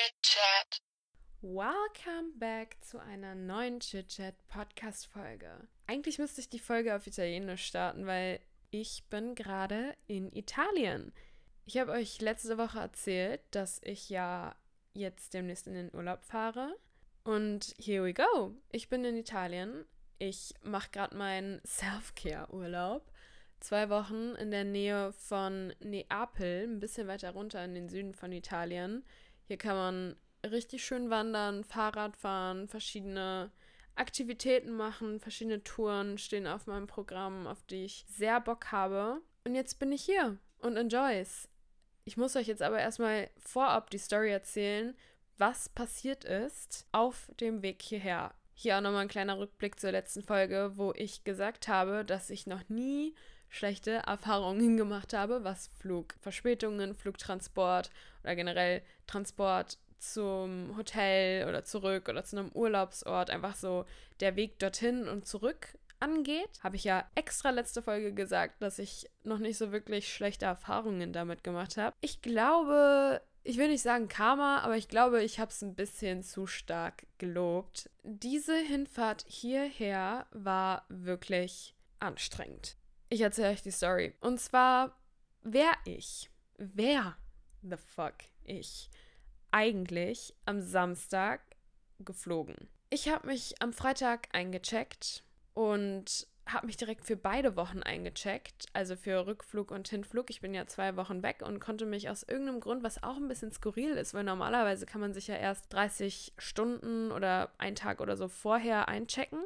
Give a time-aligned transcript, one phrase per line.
[0.00, 0.80] Chit Chat.
[1.42, 5.68] Welcome back zu einer neuen Chit Chat Podcast Folge.
[5.86, 8.40] Eigentlich müsste ich die Folge auf Italienisch starten, weil
[8.70, 11.12] ich bin gerade in Italien.
[11.66, 14.56] Ich habe euch letzte Woche erzählt, dass ich ja
[14.94, 16.74] jetzt demnächst in den Urlaub fahre.
[17.24, 18.54] Und here we go.
[18.72, 19.84] Ich bin in Italien.
[20.18, 23.12] Ich mache gerade meinen Self-Care-Urlaub.
[23.58, 28.32] Zwei Wochen in der Nähe von Neapel, ein bisschen weiter runter in den Süden von
[28.32, 29.04] Italien.
[29.50, 30.16] Hier kann man
[30.48, 33.50] richtig schön wandern, Fahrrad fahren, verschiedene
[33.96, 39.20] Aktivitäten machen, verschiedene Touren stehen auf meinem Programm, auf die ich sehr Bock habe.
[39.42, 41.48] Und jetzt bin ich hier und enjoy's.
[42.04, 44.94] Ich muss euch jetzt aber erstmal vorab die Story erzählen,
[45.36, 48.32] was passiert ist auf dem Weg hierher.
[48.54, 52.46] Hier auch nochmal ein kleiner Rückblick zur letzten Folge, wo ich gesagt habe, dass ich
[52.46, 53.16] noch nie
[53.50, 57.90] schlechte Erfahrungen gemacht habe, was Flugverspätungen, Flugtransport
[58.22, 63.84] oder generell Transport zum Hotel oder zurück oder zu einem Urlaubsort, einfach so
[64.20, 69.10] der Weg dorthin und zurück angeht, habe ich ja extra letzte Folge gesagt, dass ich
[69.22, 71.94] noch nicht so wirklich schlechte Erfahrungen damit gemacht habe.
[72.00, 76.22] Ich glaube, ich will nicht sagen Karma, aber ich glaube, ich habe es ein bisschen
[76.22, 77.90] zu stark gelobt.
[78.02, 82.76] Diese Hinfahrt hierher war wirklich anstrengend.
[83.12, 84.14] Ich erzähle euch die Story.
[84.20, 84.96] Und zwar,
[85.42, 87.16] wer ich, wer
[87.60, 88.88] the fuck ich
[89.50, 91.40] eigentlich am Samstag
[91.98, 92.68] geflogen.
[92.88, 98.94] Ich habe mich am Freitag eingecheckt und habe mich direkt für beide Wochen eingecheckt, also
[98.94, 100.30] für Rückflug und Hinflug.
[100.30, 103.28] Ich bin ja zwei Wochen weg und konnte mich aus irgendeinem Grund, was auch ein
[103.28, 108.00] bisschen skurril ist, weil normalerweise kann man sich ja erst 30 Stunden oder einen Tag
[108.00, 109.40] oder so vorher einchecken.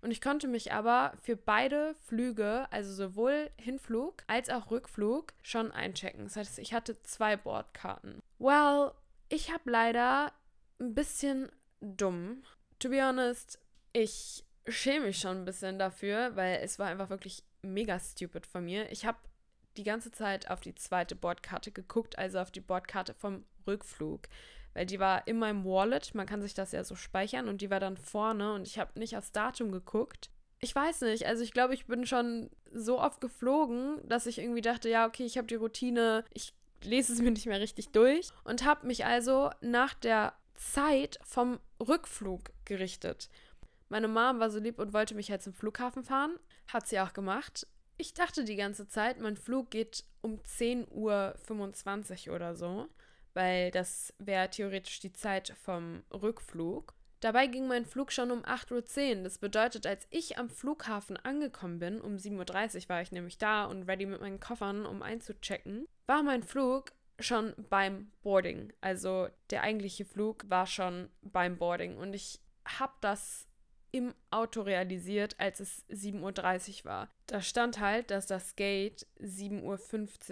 [0.00, 5.72] Und ich konnte mich aber für beide Flüge, also sowohl Hinflug als auch Rückflug, schon
[5.72, 6.24] einchecken.
[6.24, 8.20] Das heißt, ich hatte zwei Bordkarten.
[8.38, 8.92] Well,
[9.28, 10.32] ich habe leider
[10.78, 12.42] ein bisschen dumm.
[12.78, 13.58] To be honest,
[13.92, 18.64] ich schäme mich schon ein bisschen dafür, weil es war einfach wirklich mega stupid von
[18.64, 18.90] mir.
[18.90, 19.18] Ich habe
[19.76, 24.22] die ganze Zeit auf die zweite Bordkarte geguckt, also auf die Bordkarte vom Rückflug
[24.76, 26.14] weil die war in meinem Wallet.
[26.14, 28.98] Man kann sich das ja so speichern und die war dann vorne und ich habe
[28.98, 30.28] nicht aufs Datum geguckt.
[30.60, 34.60] Ich weiß nicht, also ich glaube, ich bin schon so oft geflogen, dass ich irgendwie
[34.60, 38.28] dachte, ja, okay, ich habe die Routine, ich lese es mir nicht mehr richtig durch
[38.44, 43.30] und habe mich also nach der Zeit vom Rückflug gerichtet.
[43.88, 46.38] Meine Mom war so lieb und wollte mich halt zum Flughafen fahren.
[46.68, 47.66] Hat sie auch gemacht.
[47.96, 52.88] Ich dachte die ganze Zeit, mein Flug geht um 10.25 Uhr oder so
[53.36, 56.94] weil das wäre theoretisch die Zeit vom Rückflug.
[57.20, 59.24] Dabei ging mein Flug schon um 8.10 Uhr.
[59.24, 63.66] Das bedeutet, als ich am Flughafen angekommen bin, um 7.30 Uhr war ich nämlich da
[63.66, 68.72] und ready mit meinen Koffern, um einzuchecken, war mein Flug schon beim Boarding.
[68.80, 71.96] Also der eigentliche Flug war schon beim Boarding.
[71.96, 73.45] Und ich habe das
[73.96, 77.08] im Auto realisiert, als es 7.30 Uhr war.
[77.26, 79.62] Da stand halt, dass das Gate 7.50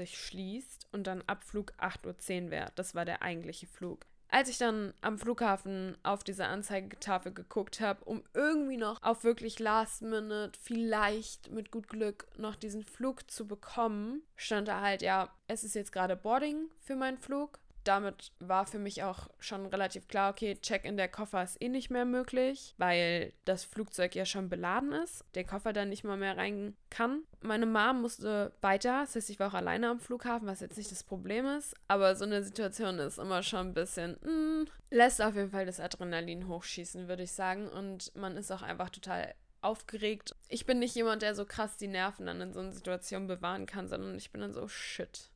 [0.00, 2.72] Uhr schließt und dann Abflug 8.10 Uhr wäre.
[2.74, 4.06] Das war der eigentliche Flug.
[4.28, 9.60] Als ich dann am Flughafen auf diese Anzeigetafel geguckt habe, um irgendwie noch auf wirklich
[9.60, 15.32] Last Minute, vielleicht mit gut Glück noch diesen Flug zu bekommen, stand da halt, ja,
[15.46, 20.08] es ist jetzt gerade Boarding für meinen Flug damit war für mich auch schon relativ
[20.08, 24.48] klar, okay, Check-in der Koffer ist eh nicht mehr möglich, weil das Flugzeug ja schon
[24.48, 27.22] beladen ist, der Koffer dann nicht mal mehr rein kann.
[27.40, 30.90] Meine Mom musste weiter, das heißt, ich war auch alleine am Flughafen, was jetzt nicht
[30.90, 35.34] das Problem ist, aber so eine Situation ist immer schon ein bisschen, mm, lässt auf
[35.34, 39.34] jeden Fall das Adrenalin hochschießen, würde ich sagen, und man ist auch einfach total
[39.64, 40.36] aufgeregt.
[40.48, 43.66] Ich bin nicht jemand, der so krass die Nerven dann in so einer Situation bewahren
[43.66, 45.30] kann, sondern ich bin dann so, shit.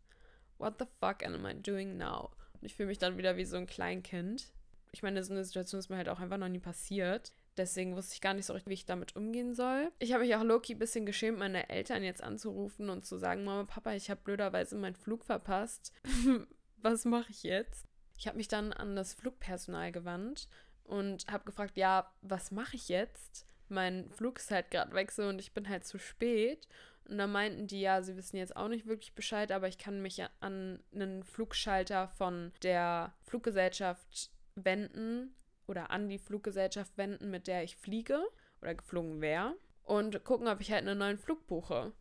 [0.58, 2.30] What the fuck am I doing now?
[2.54, 4.52] Und ich fühle mich dann wieder wie so ein Kleinkind.
[4.92, 7.32] Ich meine, so eine Situation ist mir halt auch einfach noch nie passiert.
[7.56, 9.90] Deswegen wusste ich gar nicht so richtig, wie ich damit umgehen soll.
[9.98, 13.44] Ich habe mich auch Loki ein bisschen geschämt, meine Eltern jetzt anzurufen und zu sagen,
[13.44, 15.92] Mama, Papa, ich habe blöderweise meinen Flug verpasst.
[16.76, 17.84] Was mache ich jetzt?
[18.16, 20.48] Ich habe mich dann an das Flugpersonal gewandt
[20.84, 23.46] und habe gefragt, ja, was mache ich jetzt?
[23.68, 26.66] Mein Flug ist halt gerade weg so und ich bin halt zu spät.
[27.08, 30.02] Und dann meinten die, ja, sie wissen jetzt auch nicht wirklich Bescheid, aber ich kann
[30.02, 35.34] mich an einen Flugschalter von der Fluggesellschaft wenden
[35.66, 38.20] oder an die Fluggesellschaft wenden, mit der ich fliege
[38.60, 41.92] oder geflogen wäre und gucken, ob ich halt einen neuen Flug buche.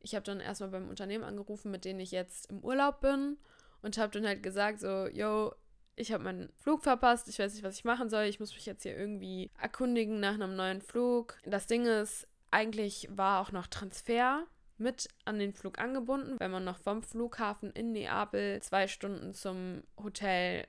[0.00, 3.38] Ich habe dann erstmal beim Unternehmen angerufen, mit dem ich jetzt im Urlaub bin
[3.82, 5.52] und habe dann halt gesagt, so, yo,
[5.96, 8.66] ich habe meinen Flug verpasst, ich weiß nicht, was ich machen soll, ich muss mich
[8.66, 11.38] jetzt hier irgendwie erkundigen nach einem neuen Flug.
[11.44, 14.46] Das Ding ist, eigentlich war auch noch Transfer
[14.78, 19.82] mit an den Flug angebunden, wenn man noch vom Flughafen in Neapel zwei Stunden zum
[20.02, 20.66] Hotel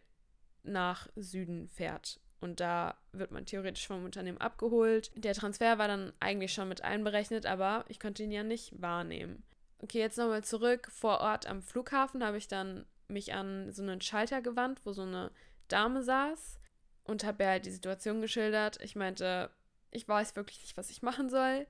[0.63, 2.19] nach Süden fährt.
[2.41, 5.11] Und da wird man theoretisch vom Unternehmen abgeholt.
[5.15, 9.43] Der Transfer war dann eigentlich schon mit einberechnet, aber ich konnte ihn ja nicht wahrnehmen.
[9.79, 10.89] Okay, jetzt nochmal zurück.
[10.91, 15.03] Vor Ort am Flughafen habe ich dann mich an so einen Schalter gewandt, wo so
[15.03, 15.31] eine
[15.67, 16.59] Dame saß
[17.03, 18.81] und habe ihr halt die Situation geschildert.
[18.81, 19.51] Ich meinte,
[19.95, 21.65] ich weiß wirklich nicht, was ich machen soll.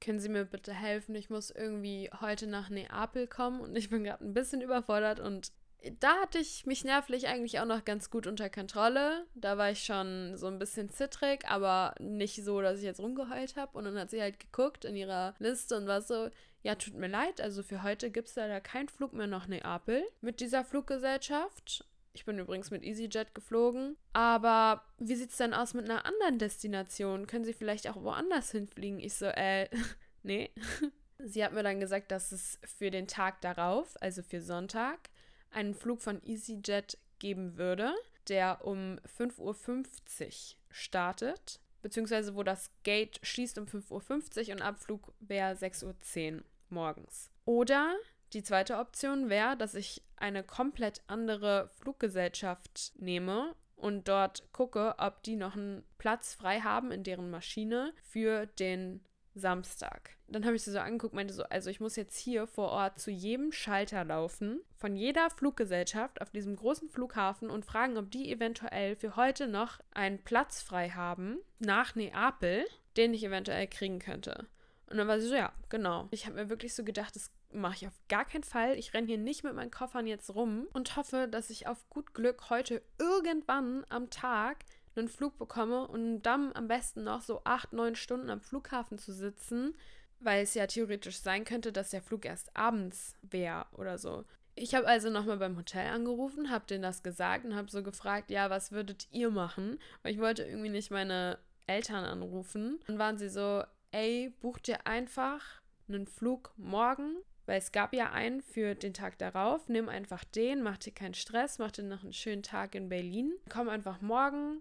[0.00, 1.14] Können Sie mir bitte helfen?
[1.14, 5.52] Ich muss irgendwie heute nach Neapel kommen und ich bin gerade ein bisschen überfordert und
[6.00, 9.26] da hatte ich mich nervlich eigentlich auch noch ganz gut unter Kontrolle.
[9.34, 13.56] Da war ich schon so ein bisschen zittrig, aber nicht so, dass ich jetzt rumgeheult
[13.56, 13.76] habe.
[13.78, 16.28] Und dann hat sie halt geguckt in ihrer Liste und war so,
[16.62, 20.02] ja, tut mir leid, also für heute gibt es leider keinen Flug mehr nach Neapel
[20.20, 21.84] mit dieser Fluggesellschaft.
[22.16, 23.96] Ich bin übrigens mit EasyJet geflogen.
[24.14, 27.26] Aber wie sieht es denn aus mit einer anderen Destination?
[27.26, 28.98] Können Sie vielleicht auch woanders hinfliegen?
[29.00, 29.68] Ich so, äh,
[30.22, 30.50] nee.
[31.18, 35.10] Sie hat mir dann gesagt, dass es für den Tag darauf, also für Sonntag,
[35.50, 37.94] einen Flug von EasyJet geben würde,
[38.28, 45.12] der um 5.50 Uhr startet, beziehungsweise wo das Gate schließt um 5.50 Uhr und Abflug
[45.20, 47.30] wäre 6.10 Uhr morgens.
[47.44, 47.94] Oder
[48.32, 55.22] die zweite Option wäre, dass ich eine komplett andere Fluggesellschaft nehme und dort gucke, ob
[55.22, 59.00] die noch einen Platz frei haben in deren Maschine für den
[59.34, 60.16] Samstag.
[60.28, 62.98] Dann habe ich sie so angeguckt, meinte so, also ich muss jetzt hier vor Ort
[62.98, 68.32] zu jedem Schalter laufen, von jeder Fluggesellschaft auf diesem großen Flughafen und fragen, ob die
[68.32, 72.64] eventuell für heute noch einen Platz frei haben nach Neapel,
[72.96, 74.46] den ich eventuell kriegen könnte.
[74.88, 76.08] Und dann war sie so, ja, genau.
[76.10, 78.78] Ich habe mir wirklich so gedacht, das mache ich auf gar keinen Fall.
[78.78, 82.14] Ich renne hier nicht mit meinen Koffern jetzt rum und hoffe, dass ich auf gut
[82.14, 84.64] Glück heute irgendwann am Tag
[84.94, 89.12] einen Flug bekomme und dann am besten noch so acht, neun Stunden am Flughafen zu
[89.12, 89.74] sitzen,
[90.20, 94.24] weil es ja theoretisch sein könnte, dass der Flug erst abends wäre oder so.
[94.54, 98.30] Ich habe also nochmal beim Hotel angerufen, habe denen das gesagt und habe so gefragt,
[98.30, 99.78] ja, was würdet ihr machen?
[100.02, 102.80] Weil ich wollte irgendwie nicht meine Eltern anrufen.
[102.86, 105.42] Dann waren sie so, ey, bucht ihr einfach
[105.88, 107.16] einen Flug morgen,
[107.46, 109.68] weil es gab ja einen für den Tag darauf.
[109.68, 113.32] Nimm einfach den, mach dir keinen Stress, mach dir noch einen schönen Tag in Berlin.
[113.48, 114.60] Komm einfach morgen,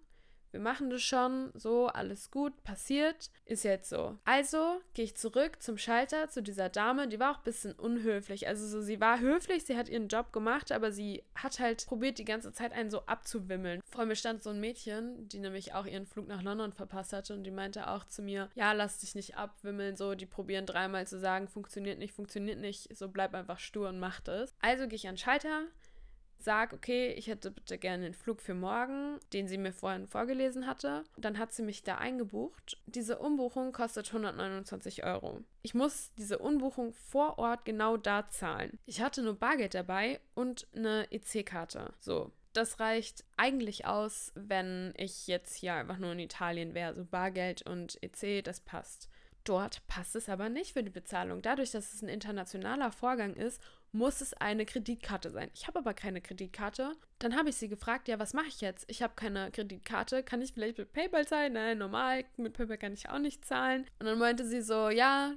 [0.51, 4.17] wir machen das schon, so, alles gut, passiert, ist jetzt so.
[4.25, 8.47] Also gehe ich zurück zum Schalter, zu dieser Dame, die war auch ein bisschen unhöflich.
[8.47, 12.17] Also so, sie war höflich, sie hat ihren Job gemacht, aber sie hat halt probiert,
[12.17, 13.81] die ganze Zeit einen so abzuwimmeln.
[13.85, 17.33] Vor mir stand so ein Mädchen, die nämlich auch ihren Flug nach London verpasst hatte
[17.33, 21.05] und die meinte auch zu mir, ja, lass dich nicht abwimmeln, so, die probieren dreimal
[21.07, 24.53] zu sagen, funktioniert nicht, funktioniert nicht, so bleib einfach stur und mach das.
[24.61, 25.63] Also gehe ich an den Schalter,
[26.45, 30.67] sag, okay, ich hätte bitte gerne den Flug für morgen, den sie mir vorhin vorgelesen
[30.67, 31.03] hatte.
[31.17, 32.77] Dann hat sie mich da eingebucht.
[32.85, 35.41] Diese Umbuchung kostet 129 Euro.
[35.63, 38.79] Ich muss diese Umbuchung vor Ort genau da zahlen.
[38.85, 41.93] Ich hatte nur Bargeld dabei und eine EC-Karte.
[41.99, 42.31] So.
[42.53, 46.93] Das reicht eigentlich aus, wenn ich jetzt hier einfach nur in Italien wäre.
[46.93, 49.09] So Bargeld und EC, das passt.
[49.43, 51.41] Dort passt es aber nicht für die Bezahlung.
[51.41, 53.61] Dadurch, dass es ein internationaler Vorgang ist,
[53.95, 55.49] muss es eine Kreditkarte sein.
[55.53, 56.95] Ich habe aber keine Kreditkarte.
[57.17, 58.85] Dann habe ich sie gefragt, ja, was mache ich jetzt?
[58.89, 60.21] Ich habe keine Kreditkarte.
[60.21, 61.53] Kann ich vielleicht mit PayPal zahlen?
[61.53, 62.25] Nein, normal.
[62.37, 63.85] Mit PayPal kann ich auch nicht zahlen.
[63.99, 65.33] Und dann meinte sie so, ja,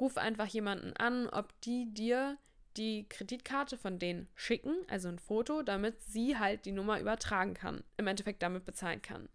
[0.00, 2.38] ruf einfach jemanden an, ob die dir
[2.76, 7.84] die Kreditkarte von denen schicken, also ein Foto, damit sie halt die Nummer übertragen kann.
[7.96, 9.28] Im Endeffekt damit bezahlen kann.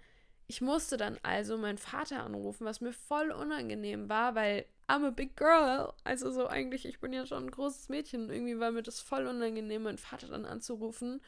[0.48, 5.12] Ich musste dann also meinen Vater anrufen, was mir voll unangenehm war, weil I'm a
[5.12, 5.94] big girl.
[6.04, 8.30] Also so eigentlich, ich bin ja schon ein großes Mädchen.
[8.30, 11.22] Irgendwie war mir das voll unangenehm, meinen Vater dann anzurufen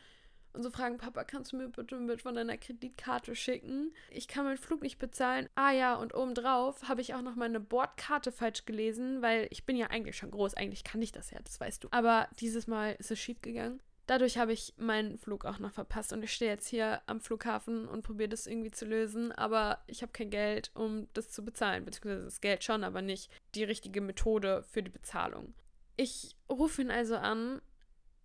[0.56, 3.94] und so fragen, Papa, kannst du mir bitte mit von deiner Kreditkarte schicken?
[4.10, 5.50] Ich kann meinen Flug nicht bezahlen.
[5.56, 9.76] Ah ja, und obendrauf habe ich auch noch meine Bordkarte falsch gelesen, weil ich bin
[9.76, 10.56] ja eigentlich schon groß.
[10.56, 11.90] Eigentlich kann ich das ja, das weißt du.
[11.92, 13.82] Aber dieses Mal ist es schief gegangen.
[14.08, 17.88] Dadurch habe ich meinen Flug auch noch verpasst und ich stehe jetzt hier am Flughafen
[17.88, 21.86] und probiere das irgendwie zu lösen, aber ich habe kein Geld, um das zu bezahlen,
[21.86, 25.56] beziehungsweise das Geld schon, aber nicht die richtige Methode für die Bezahlung.
[25.98, 27.62] Ich rufe ihn also an,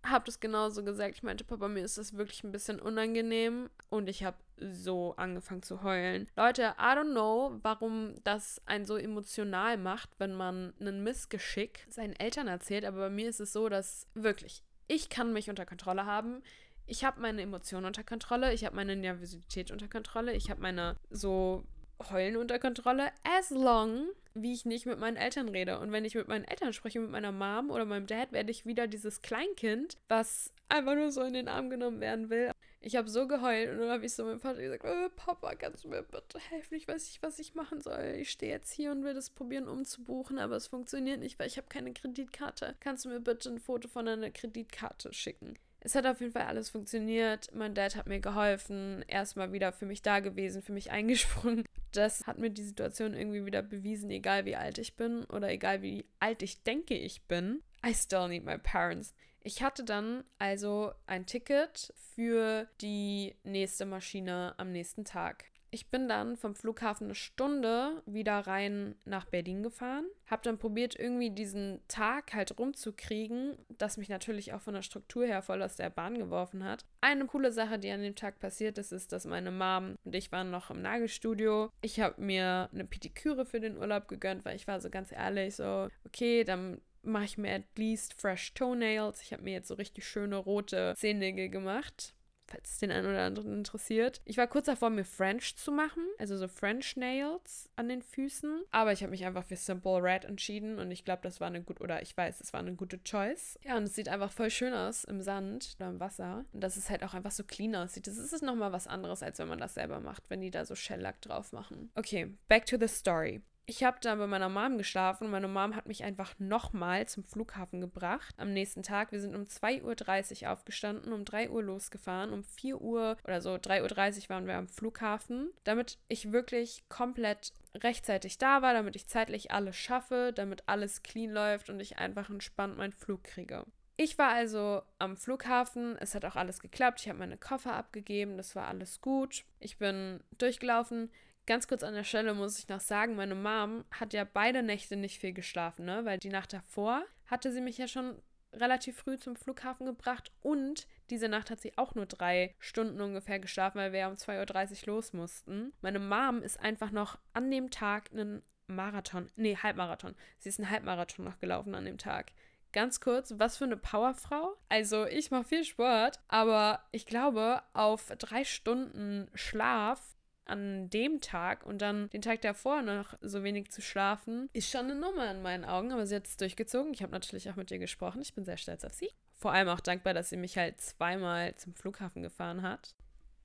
[0.03, 1.15] habe das genauso gesagt.
[1.15, 5.63] Ich meinte, Papa, mir ist das wirklich ein bisschen unangenehm und ich habe so angefangen
[5.63, 6.27] zu heulen.
[6.35, 12.13] Leute, I don't know, warum das einen so emotional macht, wenn man einen Missgeschick seinen
[12.13, 16.05] Eltern erzählt, aber bei mir ist es so, dass wirklich ich kann mich unter Kontrolle
[16.05, 16.43] haben.
[16.85, 18.53] Ich habe meine Emotionen unter Kontrolle.
[18.53, 20.33] Ich habe meine Nervosität unter Kontrolle.
[20.33, 21.63] Ich habe meine so
[22.09, 23.11] Heulen unter Kontrolle.
[23.23, 25.77] As long, wie ich nicht mit meinen Eltern rede.
[25.79, 28.65] Und wenn ich mit meinen Eltern spreche, mit meiner Mom oder meinem Dad, werde ich
[28.65, 32.51] wieder dieses Kleinkind, was einfach nur so in den Arm genommen werden will.
[32.83, 35.83] Ich habe so geheult und dann habe ich so meinem Vater gesagt, oh, Papa, kannst
[35.83, 36.73] du mir bitte helfen?
[36.73, 38.15] Ich weiß nicht, was ich machen soll.
[38.17, 41.57] Ich stehe jetzt hier und will das probieren umzubuchen, aber es funktioniert nicht, weil ich
[41.57, 42.75] habe keine Kreditkarte.
[42.79, 45.59] Kannst du mir bitte ein Foto von einer Kreditkarte schicken?
[45.83, 47.49] Es hat auf jeden Fall alles funktioniert.
[47.53, 51.65] Mein Dad hat mir geholfen, erstmal wieder für mich da gewesen, für mich eingesprungen.
[51.93, 55.81] Das hat mir die Situation irgendwie wieder bewiesen, egal wie alt ich bin oder egal
[55.81, 57.61] wie alt ich denke ich bin.
[57.85, 59.13] I still need my parents.
[59.41, 65.51] Ich hatte dann also ein Ticket für die nächste Maschine am nächsten Tag.
[65.73, 70.05] Ich bin dann vom Flughafen eine Stunde wieder rein nach Berlin gefahren.
[70.27, 75.25] Hab dann probiert, irgendwie diesen Tag halt rumzukriegen, das mich natürlich auch von der Struktur
[75.25, 76.83] her voll aus der Bahn geworfen hat.
[76.99, 80.29] Eine coole Sache, die an dem Tag passiert ist, ist, dass meine Mom und ich
[80.33, 81.69] waren noch im Nagelstudio.
[81.81, 85.55] Ich habe mir eine Pediküre für den Urlaub gegönnt, weil ich war so ganz ehrlich
[85.55, 89.21] so, okay, dann mache ich mir at least fresh toenails.
[89.21, 92.13] Ich habe mir jetzt so richtig schöne rote Zehennägel gemacht
[92.51, 94.21] falls es den einen oder anderen interessiert.
[94.25, 98.63] Ich war kurz davor, mir French zu machen, also so French Nails an den Füßen.
[98.71, 101.61] Aber ich habe mich einfach für Simple Red entschieden und ich glaube, das war eine
[101.61, 103.57] gute, oder ich weiß, es war eine gute Choice.
[103.63, 106.45] Ja, und es sieht einfach voll schön aus im Sand oder im Wasser.
[106.53, 108.07] Und dass es halt auch einfach so clean aussieht.
[108.07, 110.75] Das ist nochmal was anderes, als wenn man das selber macht, wenn die da so
[110.75, 111.91] Shellack drauf machen.
[111.95, 113.41] Okay, back to the story.
[113.71, 117.23] Ich habe dann bei meiner Mom geschlafen und meine Mom hat mich einfach nochmal zum
[117.23, 118.35] Flughafen gebracht.
[118.37, 122.81] Am nächsten Tag, wir sind um 2.30 Uhr aufgestanden, um 3 Uhr losgefahren, um 4
[122.81, 128.61] Uhr oder so 3.30 Uhr waren wir am Flughafen, damit ich wirklich komplett rechtzeitig da
[128.61, 132.91] war, damit ich zeitlich alles schaffe, damit alles clean läuft und ich einfach entspannt meinen
[132.91, 133.65] Flug kriege.
[133.95, 138.35] Ich war also am Flughafen, es hat auch alles geklappt, ich habe meine Koffer abgegeben,
[138.35, 139.45] das war alles gut.
[139.59, 141.09] Ich bin durchgelaufen.
[141.51, 144.95] Ganz kurz an der Stelle muss ich noch sagen, meine Mom hat ja beide Nächte
[144.95, 146.05] nicht viel geschlafen, ne?
[146.05, 148.15] Weil die Nacht davor hatte sie mich ja schon
[148.53, 153.41] relativ früh zum Flughafen gebracht und diese Nacht hat sie auch nur drei Stunden ungefähr
[153.41, 155.73] geschlafen, weil wir ja um 2.30 Uhr los mussten.
[155.81, 160.15] Meine Mom ist einfach noch an dem Tag einen Marathon, nee, Halbmarathon.
[160.39, 162.31] Sie ist einen Halbmarathon noch gelaufen an dem Tag.
[162.71, 164.55] Ganz kurz, was für eine Powerfrau.
[164.69, 170.15] Also, ich mache viel Sport, aber ich glaube, auf drei Stunden Schlaf
[170.51, 174.85] an dem Tag und dann den Tag davor noch so wenig zu schlafen, ist schon
[174.85, 175.91] eine Nummer in meinen Augen.
[175.91, 176.93] Aber sie hat es durchgezogen.
[176.93, 178.21] Ich habe natürlich auch mit ihr gesprochen.
[178.21, 179.09] Ich bin sehr stolz auf sie.
[179.33, 182.93] Vor allem auch dankbar, dass sie mich halt zweimal zum Flughafen gefahren hat.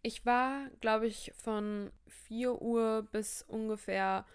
[0.03, 4.27] Ich war, glaube ich, von 4 Uhr bis ungefähr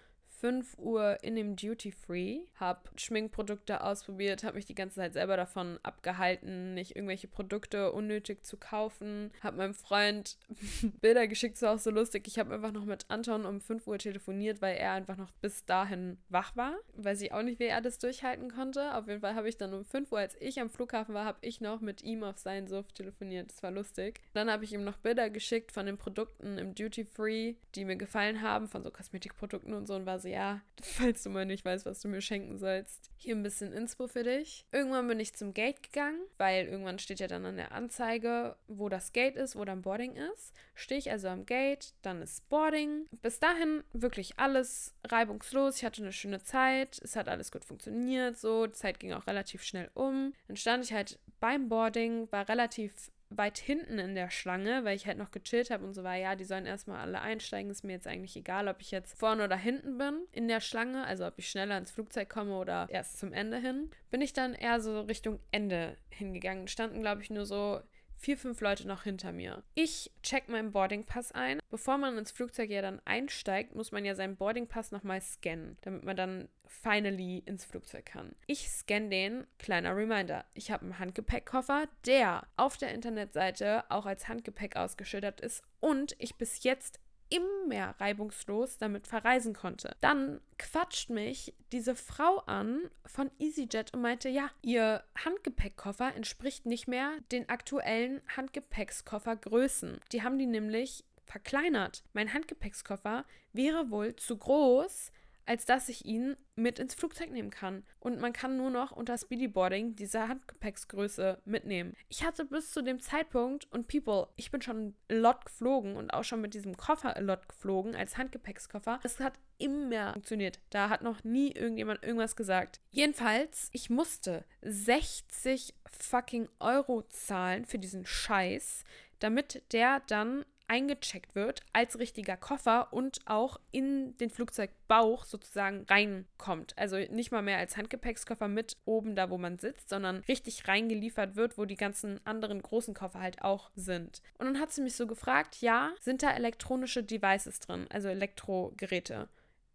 [0.42, 5.36] 5 Uhr in dem Duty Free, habe Schminkprodukte ausprobiert, habe mich die ganze Zeit selber
[5.36, 10.36] davon abgehalten, nicht irgendwelche Produkte unnötig zu kaufen, habe meinem Freund
[11.00, 12.26] Bilder geschickt, das war auch so lustig.
[12.26, 15.64] Ich habe einfach noch mit Anton um 5 Uhr telefoniert, weil er einfach noch bis
[15.64, 16.74] dahin wach war.
[16.96, 18.96] Weiß ich auch nicht, wie er das durchhalten konnte.
[18.96, 21.38] Auf jeden Fall habe ich dann um 5 Uhr, als ich am Flughafen war, habe
[21.42, 23.48] ich noch mit ihm auf seinen Suff telefoniert.
[23.52, 24.20] Das war lustig.
[24.32, 27.96] Dann habe ich ihm noch Bilder geschickt von den Produkten im Duty Free, die mir
[27.96, 31.64] gefallen haben, von so Kosmetikprodukten und so und war so, ja, falls du mal nicht
[31.64, 33.10] weißt, was du mir schenken sollst.
[33.16, 34.64] Hier ein bisschen Inspo für dich.
[34.72, 38.88] Irgendwann bin ich zum Gate gegangen, weil irgendwann steht ja dann an der Anzeige, wo
[38.88, 40.54] das Gate ist, wo dann Boarding ist.
[40.74, 43.06] Stehe ich also am Gate, dann ist Boarding.
[43.20, 45.76] Bis dahin wirklich alles reibungslos.
[45.76, 46.98] Ich hatte eine schöne Zeit.
[47.02, 48.38] Es hat alles gut funktioniert.
[48.38, 50.32] So, die Zeit ging auch relativ schnell um.
[50.48, 55.06] Dann stand ich halt beim Boarding, war relativ weit hinten in der Schlange, weil ich
[55.06, 57.70] halt noch gechillt habe und so war, ja, die sollen erstmal alle einsteigen.
[57.70, 61.04] Ist mir jetzt eigentlich egal, ob ich jetzt vorne oder hinten bin in der Schlange,
[61.04, 63.90] also ob ich schneller ins Flugzeug komme oder erst zum Ende hin.
[64.10, 66.68] Bin ich dann eher so Richtung Ende hingegangen.
[66.68, 67.80] Standen, glaube ich, nur so
[68.22, 69.64] vier, fünf Leute noch hinter mir.
[69.74, 71.58] Ich check meinen Boardingpass ein.
[71.70, 76.04] Bevor man ins Flugzeug ja dann einsteigt, muss man ja seinen Boardingpass nochmal scannen, damit
[76.04, 78.34] man dann finally ins Flugzeug kann.
[78.46, 84.28] Ich scanne den, kleiner Reminder, ich habe einen Handgepäckkoffer, der auf der Internetseite auch als
[84.28, 87.00] Handgepäck ausgeschildert ist und ich bis jetzt
[87.32, 89.96] immer reibungslos damit verreisen konnte.
[90.00, 96.88] Dann quatscht mich diese Frau an von EasyJet und meinte, ja, ihr Handgepäckkoffer entspricht nicht
[96.88, 100.00] mehr den aktuellen Handgepäckskoffergrößen.
[100.12, 102.04] Die haben die nämlich verkleinert.
[102.12, 105.10] Mein Handgepäckskoffer wäre wohl zu groß
[105.46, 107.84] als dass ich ihn mit ins Flugzeug nehmen kann.
[107.98, 111.94] Und man kann nur noch unter Speedyboarding diese Handgepäcksgröße mitnehmen.
[112.08, 116.12] Ich hatte bis zu dem Zeitpunkt, und People, ich bin schon a lot geflogen und
[116.12, 119.00] auch schon mit diesem Koffer a lot geflogen als Handgepäckskoffer.
[119.02, 120.60] Es hat immer funktioniert.
[120.70, 122.80] Da hat noch nie irgendjemand irgendwas gesagt.
[122.90, 128.84] Jedenfalls, ich musste 60 fucking Euro zahlen für diesen Scheiß,
[129.20, 136.72] damit der dann eingecheckt wird als richtiger Koffer und auch in den Flugzeugbauch sozusagen reinkommt.
[136.78, 141.36] Also nicht mal mehr als Handgepäckskoffer mit oben da, wo man sitzt, sondern richtig reingeliefert
[141.36, 144.22] wird, wo die ganzen anderen großen Koffer halt auch sind.
[144.38, 149.28] Und dann hat sie mich so gefragt, ja, sind da elektronische Devices drin, also Elektrogeräte?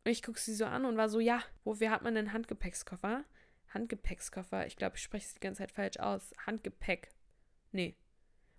[0.04, 3.24] Und ich gucke sie so an und war so, ja, wofür hat man denn Handgepäckskoffer?
[3.72, 6.34] Handgepäckskoffer, ich glaube, ich spreche es die ganze Zeit falsch aus.
[6.48, 7.10] Handgepäck.
[7.72, 7.96] Nee,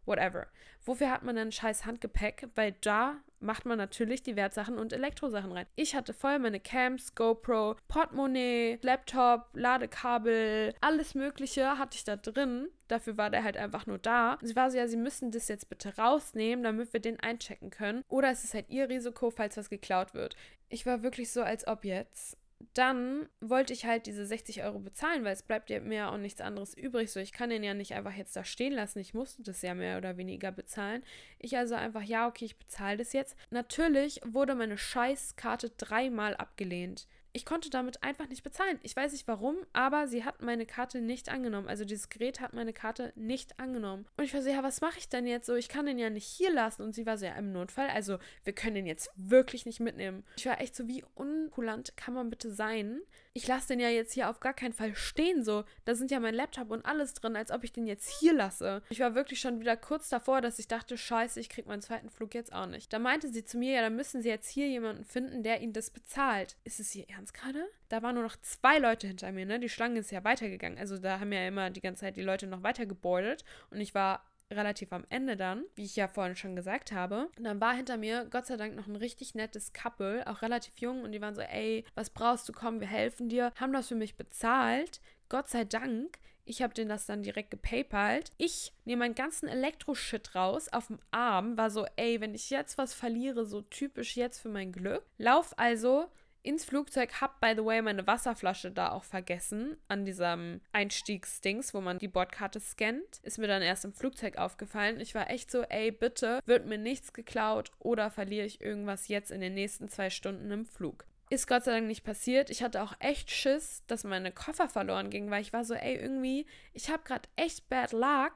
[0.09, 0.49] whatever.
[0.85, 2.49] Wofür hat man dann scheiß Handgepäck?
[2.55, 5.67] Weil da macht man natürlich die Wertsachen und Elektrosachen rein.
[5.77, 12.69] Ich hatte voll meine Cams, GoPro, Portemonnaie, Laptop, Ladekabel, alles Mögliche hatte ich da drin.
[12.89, 14.39] Dafür war der halt einfach nur da.
[14.43, 18.03] Sie war so, ja, sie müssen das jetzt bitte rausnehmen, damit wir den einchecken können.
[18.09, 20.37] Oder es ist halt ihr Risiko, falls was geklaut wird.
[20.69, 22.37] Ich war wirklich so, als ob jetzt
[22.75, 26.41] dann wollte ich halt diese 60 Euro bezahlen, weil es bleibt ja mir auch nichts
[26.41, 27.11] anderes übrig.
[27.11, 28.99] So, ich kann den ja nicht einfach jetzt da stehen lassen.
[28.99, 31.03] Ich musste das ja mehr oder weniger bezahlen.
[31.39, 33.37] Ich also einfach, ja, okay, ich bezahle das jetzt.
[33.51, 37.07] Natürlich wurde meine Scheißkarte dreimal abgelehnt.
[37.33, 38.79] Ich konnte damit einfach nicht bezahlen.
[38.83, 41.69] Ich weiß nicht warum, aber sie hat meine Karte nicht angenommen.
[41.69, 44.07] Also dieses Gerät hat meine Karte nicht angenommen.
[44.17, 45.55] Und ich war so, ja, was mache ich denn jetzt so?
[45.55, 46.83] Ich kann den ja nicht hier lassen.
[46.83, 47.89] Und sie war so, ja, im Notfall.
[47.91, 50.25] Also wir können den jetzt wirklich nicht mitnehmen.
[50.37, 53.01] Ich war echt so, wie unkulant kann man bitte sein?
[53.35, 55.45] Ich lasse den ja jetzt hier auf gar keinen Fall stehen.
[55.45, 58.33] So, da sind ja mein Laptop und alles drin, als ob ich den jetzt hier
[58.33, 58.83] lasse.
[58.89, 62.11] Ich war wirklich schon wieder kurz davor, dass ich dachte, scheiße, ich krieg meinen zweiten
[62.11, 62.93] Flug jetzt auch nicht.
[62.93, 65.73] Da meinte sie zu mir, ja, dann müssen sie jetzt hier jemanden finden, der ihnen
[65.73, 66.57] das bezahlt.
[66.65, 67.65] Ist es ihr Ernst gerade?
[67.89, 69.61] Da waren nur noch zwei Leute hinter mir, ne?
[69.61, 70.79] Die Schlange ist ja weitergegangen.
[70.79, 73.45] Also da haben ja immer die ganze Zeit die Leute noch weiter gebordet.
[73.71, 77.29] Und ich war relativ am Ende dann, wie ich ja vorhin schon gesagt habe.
[77.37, 80.79] Und dann war hinter mir Gott sei Dank noch ein richtig nettes Couple, auch relativ
[80.79, 83.53] jung, und die waren so, ey, was brauchst du, komm, wir helfen dir.
[83.57, 85.01] Haben das für mich bezahlt.
[85.29, 86.19] Gott sei Dank.
[86.47, 88.33] Ich habe denen das dann direkt gepaypalt.
[88.39, 92.79] Ich nehme meinen ganzen Elektroshit raus auf dem Arm, war so, ey, wenn ich jetzt
[92.79, 95.05] was verliere, so typisch jetzt für mein Glück.
[95.19, 96.09] Lauf also
[96.43, 101.81] ins Flugzeug, hab by the way meine Wasserflasche da auch vergessen an diesem Einstiegsdings, wo
[101.81, 103.21] man die Bordkarte scannt.
[103.23, 105.01] Ist mir dann erst im Flugzeug aufgefallen.
[105.01, 109.31] Ich war echt so, ey, bitte, wird mir nichts geklaut oder verliere ich irgendwas jetzt
[109.31, 111.05] in den nächsten zwei Stunden im Flug.
[111.31, 112.49] Ist Gott sei Dank nicht passiert.
[112.49, 115.97] Ich hatte auch echt Schiss, dass meine Koffer verloren gingen, weil ich war so, ey,
[115.97, 118.35] irgendwie, ich habe gerade echt bad luck.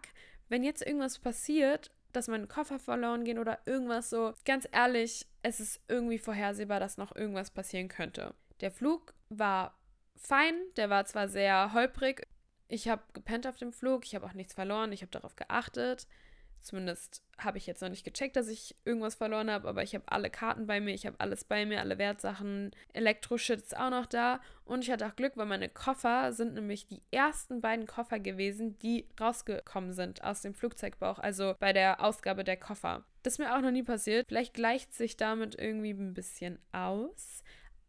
[0.51, 4.35] Wenn jetzt irgendwas passiert dass meine Koffer verloren gehen oder irgendwas so.
[4.45, 8.35] Ganz ehrlich, es ist irgendwie vorhersehbar, dass noch irgendwas passieren könnte.
[8.61, 9.79] Der Flug war
[10.17, 12.27] fein, der war zwar sehr holprig.
[12.69, 16.07] Ich habe gepennt auf dem Flug, ich habe auch nichts verloren, ich habe darauf geachtet.
[16.63, 20.05] Zumindest habe ich jetzt noch nicht gecheckt, dass ich irgendwas verloren habe, aber ich habe
[20.07, 24.41] alle Karten bei mir, ich habe alles bei mir, alle Wertsachen, Elektroshit auch noch da.
[24.65, 28.79] Und ich hatte auch Glück, weil meine Koffer sind nämlich die ersten beiden Koffer gewesen,
[28.79, 33.05] die rausgekommen sind aus dem Flugzeugbauch, also bei der Ausgabe der Koffer.
[33.23, 34.27] Das ist mir auch noch nie passiert.
[34.29, 37.43] Vielleicht gleicht sich damit irgendwie ein bisschen aus.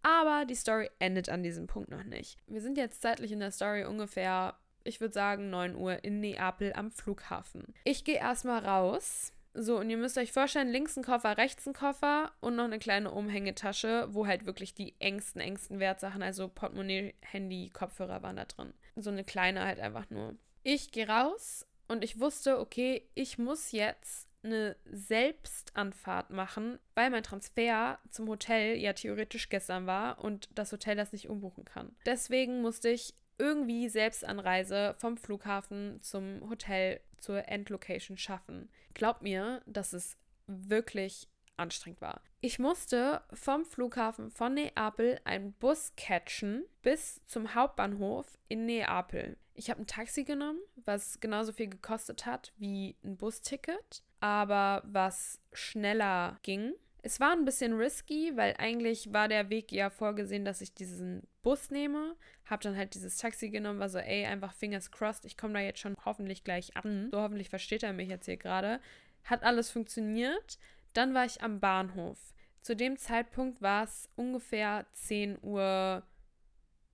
[0.04, 2.38] Aber die Story endet an diesem Punkt noch nicht.
[2.48, 6.74] Wir sind jetzt zeitlich in der Story ungefähr ich würde sagen 9 Uhr in Neapel
[6.74, 7.74] am Flughafen.
[7.84, 9.34] Ich gehe erstmal raus.
[9.56, 12.80] So, und ihr müsst euch vorstellen, links ein Koffer, rechts ein Koffer und noch eine
[12.80, 18.46] kleine Umhängetasche, wo halt wirklich die engsten, engsten Wertsachen, also Portemonnaie, Handy, Kopfhörer waren da
[18.46, 18.74] drin.
[18.96, 20.36] So eine kleine halt einfach nur.
[20.64, 27.24] Ich gehe raus und ich wusste, okay, ich muss jetzt eine Selbstanfahrt machen, weil mein
[27.24, 31.96] Transfer zum Hotel ja theoretisch gestern war und das Hotel das nicht umbuchen kann.
[32.06, 38.70] Deswegen musste ich irgendwie Selbstanreise vom Flughafen zum Hotel zur Endlocation schaffen.
[38.94, 40.18] Glaubt mir, dass es
[40.48, 42.22] wirklich anstrengend war.
[42.42, 49.38] Ich musste vom Flughafen von Neapel einen Bus catchen bis zum Hauptbahnhof in Neapel.
[49.54, 55.40] Ich habe ein Taxi genommen, was genauso viel gekostet hat wie ein Busticket, aber was
[55.54, 56.74] schneller ging.
[57.02, 61.28] Es war ein bisschen risky, weil eigentlich war der Weg ja vorgesehen, dass ich diesen
[61.44, 62.16] Bus nehme.
[62.54, 65.60] Hab dann halt dieses Taxi genommen, war so, ey, einfach fingers crossed, ich komme da
[65.60, 67.10] jetzt schon hoffentlich gleich an.
[67.12, 68.80] So hoffentlich versteht er mich jetzt hier gerade.
[69.24, 70.60] Hat alles funktioniert.
[70.94, 72.20] Dann war ich am Bahnhof.
[72.62, 76.04] Zu dem Zeitpunkt war es ungefähr 10 Uhr,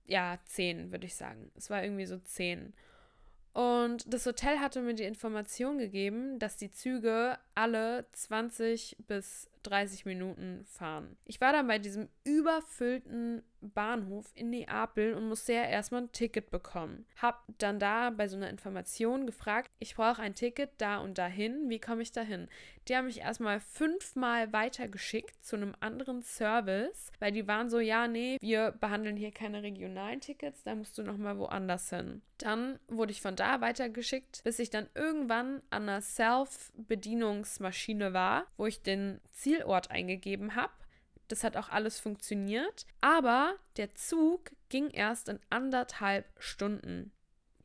[0.06, 1.50] ja, 10 würde ich sagen.
[1.54, 2.72] Es war irgendwie so 10.
[3.52, 10.06] Und das Hotel hatte mir die Information gegeben, dass die Züge alle 20 bis 30
[10.06, 11.16] Minuten fahren.
[11.24, 16.50] Ich war dann bei diesem überfüllten Bahnhof in Neapel und musste ja erstmal ein Ticket
[16.50, 17.06] bekommen.
[17.20, 21.68] Hab dann da bei so einer Information gefragt, ich brauche ein Ticket da und dahin,
[21.68, 22.48] wie komme ich dahin?
[22.88, 28.08] Die haben mich erstmal fünfmal weitergeschickt zu einem anderen Service, weil die waren so, ja,
[28.08, 32.22] nee, wir behandeln hier keine regionalen Tickets, da musst du nochmal woanders hin.
[32.38, 38.64] Dann wurde ich von da weitergeschickt, bis ich dann irgendwann an einer Self-Bedienungsmaschine war, wo
[38.66, 40.72] ich den Zielort eingegeben habe
[41.30, 42.86] das hat auch alles funktioniert.
[43.00, 47.12] Aber der Zug ging erst in anderthalb Stunden.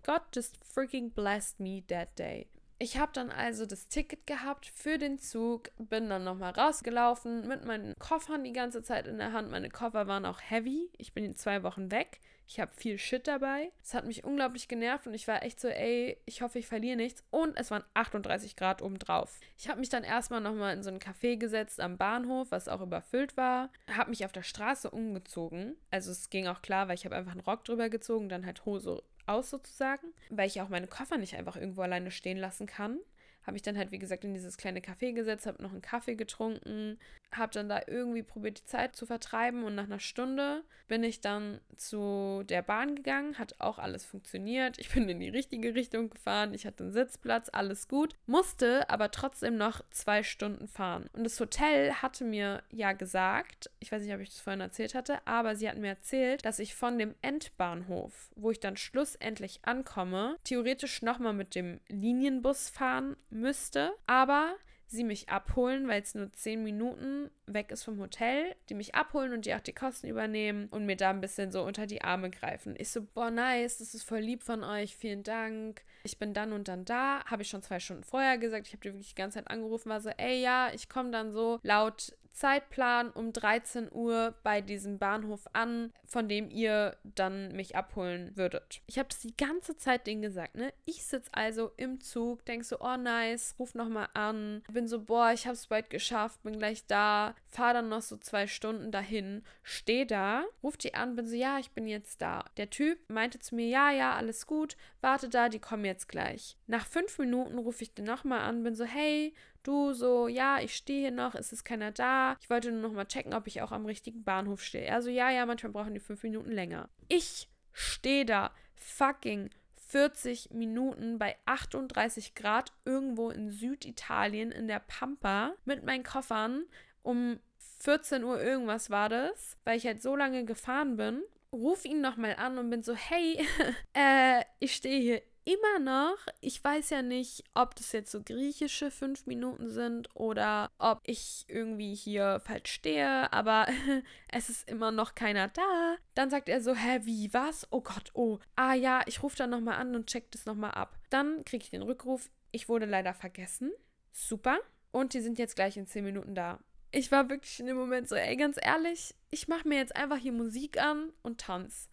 [0.03, 2.47] God just freaking blessed me that day.
[2.77, 7.63] Ich habe dann also das Ticket gehabt für den Zug, bin dann nochmal rausgelaufen mit
[7.63, 9.49] meinen Koffern die ganze Zeit in der Hand.
[9.49, 10.89] Meine Koffer waren auch heavy.
[10.97, 12.19] Ich bin in zwei Wochen weg.
[12.47, 13.71] Ich habe viel Shit dabei.
[13.81, 16.97] Es hat mich unglaublich genervt und ich war echt so, ey, ich hoffe, ich verliere
[16.97, 17.23] nichts.
[17.31, 19.39] Und es waren 38 Grad obendrauf.
[19.57, 22.81] Ich habe mich dann erstmal nochmal in so ein Café gesetzt am Bahnhof, was auch
[22.81, 23.69] überfüllt war.
[23.89, 25.75] Habe mich auf der Straße umgezogen.
[25.91, 28.65] Also es ging auch klar, weil ich habe einfach einen Rock drüber gezogen, dann halt
[28.65, 32.99] Hose aus sozusagen, weil ich auch meine Koffer nicht einfach irgendwo alleine stehen lassen kann
[33.45, 36.15] habe ich dann halt, wie gesagt, in dieses kleine Café gesetzt, habe noch einen Kaffee
[36.15, 36.97] getrunken,
[37.31, 41.21] habe dann da irgendwie probiert, die Zeit zu vertreiben und nach einer Stunde bin ich
[41.21, 44.79] dann zu der Bahn gegangen, hat auch alles funktioniert.
[44.79, 49.11] Ich bin in die richtige Richtung gefahren, ich hatte einen Sitzplatz, alles gut, musste aber
[49.11, 51.09] trotzdem noch zwei Stunden fahren.
[51.13, 54.95] Und das Hotel hatte mir ja gesagt, ich weiß nicht, ob ich das vorhin erzählt
[54.95, 59.59] hatte, aber sie hatten mir erzählt, dass ich von dem Endbahnhof, wo ich dann schlussendlich
[59.63, 64.55] ankomme, theoretisch nochmal mit dem Linienbus fahren müsste, aber
[64.87, 69.33] sie mich abholen, weil es nur zehn Minuten weg ist vom Hotel, die mich abholen
[69.33, 72.29] und die auch die Kosten übernehmen und mir da ein bisschen so unter die Arme
[72.29, 72.75] greifen.
[72.77, 75.81] Ich so, boah, nice, das ist voll lieb von euch, vielen Dank.
[76.03, 78.67] Ich bin dann und dann da, habe ich schon zwei Stunden vorher gesagt.
[78.67, 81.31] Ich habe dir wirklich die ganze Zeit angerufen, war so, ey, ja, ich komme dann
[81.31, 87.77] so laut Zeitplan um 13 Uhr bei diesem Bahnhof an, von dem ihr dann mich
[87.77, 88.81] abholen würdet.
[88.87, 90.73] Ich habe es die ganze Zeit denen gesagt, ne?
[90.83, 94.63] Ich sitze also im Zug, denk so, oh nice, ruf nochmal an.
[94.69, 98.47] Bin so, boah, ich hab's bald geschafft, bin gleich da, fahr dann noch so zwei
[98.47, 102.43] Stunden dahin, steh da, ruf die an, bin so, ja, ich bin jetzt da.
[102.57, 106.57] Der Typ meinte zu mir, ja, ja, alles gut, warte da, die kommen jetzt gleich.
[106.67, 109.33] Nach fünf Minuten rufe ich den nochmal an, bin so, hey,
[109.65, 112.24] Du so, ja, ich stehe hier noch, es ist keiner da.
[112.41, 114.91] Ich wollte nur noch mal checken, ob ich auch am richtigen Bahnhof stehe.
[114.91, 116.89] Also ja, ja, manchmal brauchen die fünf Minuten länger.
[117.07, 119.49] Ich stehe da fucking
[119.87, 126.65] 40 Minuten bei 38 Grad irgendwo in Süditalien in der Pampa mit meinen Koffern.
[127.03, 127.39] Um
[127.79, 131.21] 14 Uhr irgendwas war das, weil ich halt so lange gefahren bin.
[131.53, 133.45] Ruf ihn nochmal an und bin so, hey,
[133.93, 138.89] äh, ich stehe hier immer noch, ich weiß ja nicht, ob das jetzt so griechische
[138.89, 143.67] fünf Minuten sind oder ob ich irgendwie hier falsch stehe, aber
[144.27, 145.95] es ist immer noch keiner da.
[146.15, 147.67] Dann sagt er so, hä, wie, was?
[147.71, 148.39] Oh Gott, oh.
[148.55, 150.97] Ah ja, ich rufe dann nochmal an und check das nochmal ab.
[151.11, 153.71] Dann kriege ich den Rückruf, ich wurde leider vergessen.
[154.11, 154.57] Super.
[154.91, 156.59] Und die sind jetzt gleich in zehn Minuten da.
[156.91, 160.17] Ich war wirklich in dem Moment so, ey, ganz ehrlich, ich mache mir jetzt einfach
[160.17, 161.89] hier Musik an und tanz.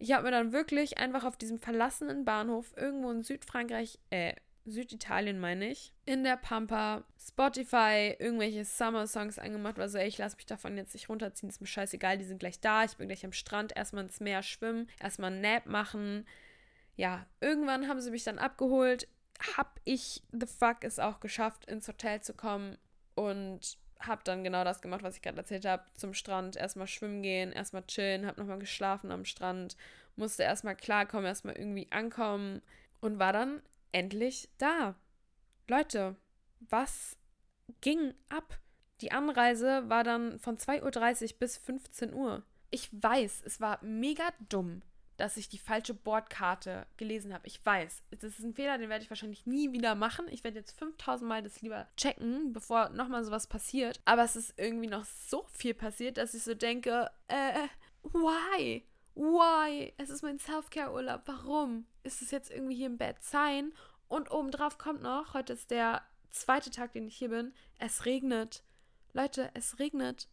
[0.00, 4.32] Ich habe mir dann wirklich einfach auf diesem verlassenen Bahnhof irgendwo in Südfrankreich, äh,
[4.64, 10.36] Süditalien meine ich, in der Pampa, Spotify, irgendwelche Summer-Songs angemacht, war so, ey, ich lasse
[10.36, 13.26] mich davon jetzt nicht runterziehen, ist mir scheißegal, die sind gleich da, ich bin gleich
[13.26, 16.26] am Strand, erstmal ins Meer schwimmen, erstmal einen Nap machen.
[16.96, 19.06] Ja, irgendwann haben sie mich dann abgeholt,
[19.58, 22.78] hab ich, the fuck, es auch geschafft, ins Hotel zu kommen
[23.16, 27.22] und habe dann genau das gemacht, was ich gerade erzählt habe, zum Strand, erstmal schwimmen
[27.22, 29.76] gehen, erstmal chillen, habe nochmal geschlafen am Strand,
[30.16, 32.62] musste erstmal klarkommen, erstmal irgendwie ankommen
[33.00, 34.94] und war dann endlich da.
[35.68, 36.16] Leute,
[36.60, 37.16] was
[37.80, 38.58] ging ab?
[39.00, 42.42] Die Anreise war dann von 2.30 Uhr bis 15 Uhr.
[42.70, 44.82] Ich weiß, es war mega dumm
[45.20, 47.46] dass ich die falsche Bordkarte gelesen habe.
[47.46, 50.26] Ich weiß, das ist ein Fehler, den werde ich wahrscheinlich nie wieder machen.
[50.30, 54.00] Ich werde jetzt 5000 Mal das lieber checken, bevor nochmal sowas passiert.
[54.06, 57.68] Aber es ist irgendwie noch so viel passiert, dass ich so denke, äh,
[58.02, 58.86] why?
[59.14, 59.92] Why?
[59.98, 61.22] Es ist mein Self-Care-Urlaub.
[61.26, 61.84] Warum?
[62.02, 63.74] Ist es jetzt irgendwie hier im Bett sein?
[64.08, 68.64] Und obendrauf kommt noch, heute ist der zweite Tag, den ich hier bin, es regnet.
[69.12, 70.28] Leute, es regnet.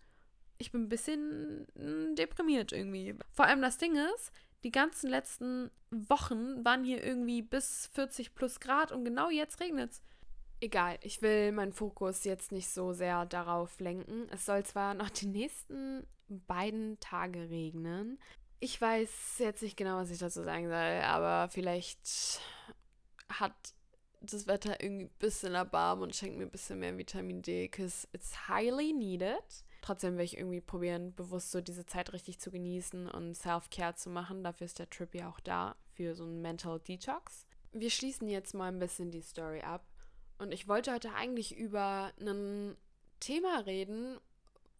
[0.59, 3.15] Ich bin ein bisschen mm, deprimiert irgendwie.
[3.33, 4.31] Vor allem das Ding ist,
[4.63, 9.91] die ganzen letzten Wochen waren hier irgendwie bis 40 plus Grad und genau jetzt regnet
[9.91, 10.01] es.
[10.59, 14.27] Egal, ich will meinen Fokus jetzt nicht so sehr darauf lenken.
[14.31, 18.19] Es soll zwar noch die nächsten beiden Tage regnen.
[18.59, 22.41] Ich weiß jetzt nicht genau, was ich dazu sagen soll, aber vielleicht
[23.29, 23.53] hat
[24.21, 28.07] das Wetter irgendwie ein bisschen erbarmen und schenkt mir ein bisschen mehr Vitamin D, because
[28.13, 29.43] it's highly needed.
[29.87, 34.09] Trotzdem will ich irgendwie probieren, bewusst so diese Zeit richtig zu genießen und Self-Care zu
[34.09, 34.43] machen.
[34.43, 37.45] Dafür ist der Trip ja auch da, für so einen Mental Detox.
[37.71, 39.85] Wir schließen jetzt mal ein bisschen die Story ab.
[40.39, 42.75] Und ich wollte heute eigentlich über ein
[43.21, 44.19] Thema reden,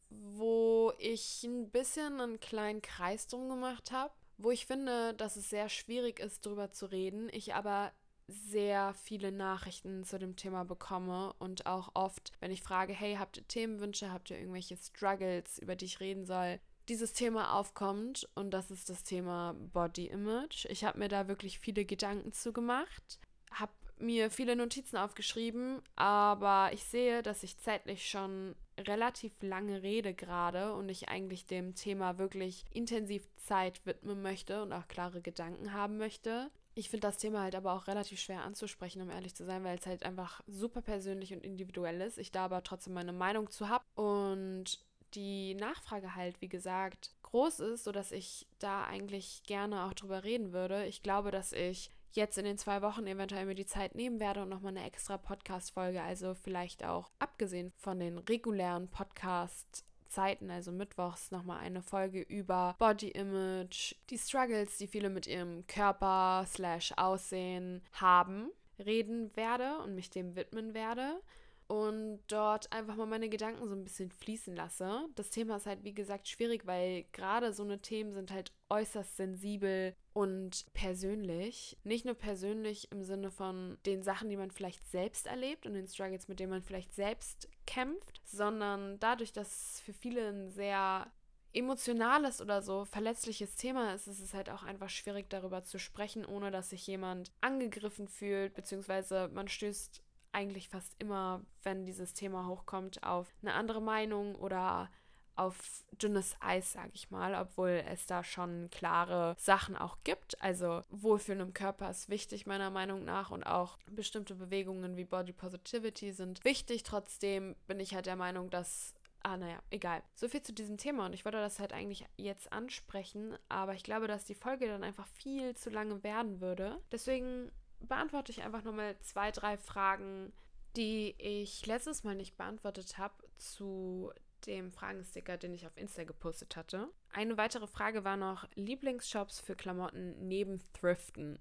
[0.09, 5.49] wo ich ein bisschen einen kleinen Kreis drum gemacht habe, wo ich finde, dass es
[5.49, 7.29] sehr schwierig ist, darüber zu reden.
[7.31, 7.93] Ich aber
[8.27, 13.37] sehr viele Nachrichten zu dem Thema bekomme und auch oft, wenn ich frage, hey, habt
[13.37, 16.59] ihr Themenwünsche, habt ihr irgendwelche Struggles, über die ich reden soll,
[16.89, 20.65] dieses Thema aufkommt und das ist das Thema Body Image.
[20.65, 23.19] Ich habe mir da wirklich viele Gedanken zu gemacht,
[23.51, 30.13] habe mir viele Notizen aufgeschrieben, aber ich sehe, dass ich zeitlich schon relativ lange rede
[30.13, 35.73] gerade und ich eigentlich dem Thema wirklich intensiv Zeit widmen möchte und auch klare Gedanken
[35.73, 36.51] haben möchte.
[36.77, 39.79] Ich finde das Thema halt aber auch relativ schwer anzusprechen, um ehrlich zu sein, weil
[39.79, 42.19] es halt einfach super persönlich und individuell ist.
[42.19, 44.79] Ich da aber trotzdem meine Meinung zu habe und
[45.15, 50.53] die Nachfrage halt, wie gesagt, groß ist, sodass ich da eigentlich gerne auch drüber reden
[50.53, 50.85] würde.
[50.85, 54.43] Ich glaube, dass ich jetzt in den zwei Wochen eventuell mir die Zeit nehmen werde
[54.43, 60.71] und nochmal eine extra Podcast-Folge, also vielleicht auch abgesehen von den regulären Podcast- Zeiten, also
[60.71, 66.93] mittwochs, nochmal eine Folge über Body Image, die Struggles, die viele mit ihrem Körper slash
[66.97, 71.19] Aussehen haben, reden werde und mich dem widmen werde
[71.67, 75.08] und dort einfach mal meine Gedanken so ein bisschen fließen lasse.
[75.15, 79.17] Das Thema ist halt, wie gesagt, schwierig, weil gerade so eine Themen sind halt äußerst
[79.17, 81.77] sensibel und persönlich.
[81.84, 85.88] Nicht nur persönlich im Sinne von den Sachen, die man vielleicht selbst erlebt und den
[85.88, 91.12] Struggles, mit denen man vielleicht selbst kämpft, sondern dadurch, dass für viele ein sehr
[91.53, 96.25] emotionales oder so verletzliches Thema ist, ist es halt auch einfach schwierig darüber zu sprechen,
[96.25, 100.01] ohne dass sich jemand angegriffen fühlt, beziehungsweise man stößt
[100.38, 104.88] eigentlich fast immer, wenn dieses Thema hochkommt, auf eine andere Meinung oder
[105.36, 110.39] auf dünnes Eis, sage ich mal, obwohl es da schon klare Sachen auch gibt.
[110.41, 115.34] Also Wohlfühlen im Körper ist wichtig meiner Meinung nach und auch bestimmte Bewegungen wie Body
[115.34, 116.84] Positivity sind wichtig.
[116.84, 120.04] Trotzdem bin ich halt der Meinung, dass Ah, naja, egal.
[120.13, 123.84] So viel zu diesem Thema und ich wollte das halt eigentlich jetzt ansprechen, aber ich
[123.84, 126.80] glaube, dass die Folge dann einfach viel zu lange werden würde.
[126.93, 130.33] Deswegen beantworte ich einfach nochmal zwei, drei Fragen,
[130.75, 134.11] die ich letztes Mal nicht beantwortet habe zu
[134.45, 136.89] dem Fragensticker, den ich auf Insta gepostet hatte.
[137.11, 141.39] Eine weitere Frage war noch Lieblingsshops für Klamotten neben Thriften.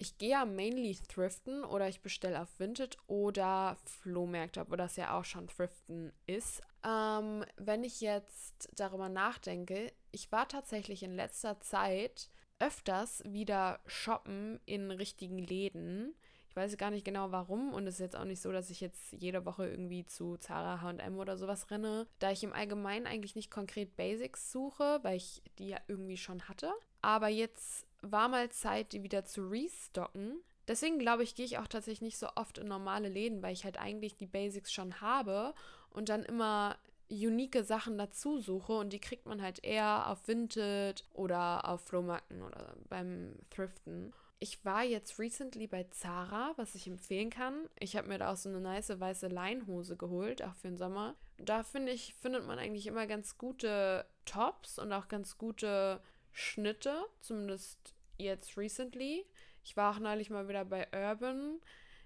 [0.00, 5.18] Ich gehe ja mainly thriften oder ich bestelle auf Vinted oder Flohmärkte, obwohl das ja
[5.18, 6.62] auch schon thriften ist.
[6.84, 14.60] Ähm, wenn ich jetzt darüber nachdenke, ich war tatsächlich in letzter Zeit öfters wieder shoppen
[14.66, 16.14] in richtigen Läden.
[16.50, 18.80] Ich weiß gar nicht genau warum und es ist jetzt auch nicht so, dass ich
[18.80, 23.36] jetzt jede Woche irgendwie zu Zara, H&M oder sowas renne, da ich im Allgemeinen eigentlich
[23.36, 26.72] nicht konkret Basics suche, weil ich die ja irgendwie schon hatte.
[27.00, 30.40] Aber jetzt war mal Zeit, die wieder zu restocken.
[30.66, 33.64] Deswegen glaube ich, gehe ich auch tatsächlich nicht so oft in normale Läden, weil ich
[33.64, 35.54] halt eigentlich die Basics schon habe
[35.90, 36.76] und dann immer
[37.10, 42.42] unique Sachen dazu suche und die kriegt man halt eher auf Vinted oder auf Flohmarkten
[42.42, 44.12] oder beim Thriften.
[44.40, 47.68] Ich war jetzt recently bei Zara, was ich empfehlen kann.
[47.78, 51.16] Ich habe mir da auch so eine nice weiße Leinhose geholt, auch für den Sommer.
[51.38, 56.00] Da finde ich, findet man eigentlich immer ganz gute Tops und auch ganz gute
[56.32, 59.26] Schnitte, zumindest jetzt recently.
[59.64, 61.60] Ich war auch neulich mal wieder bei Urban.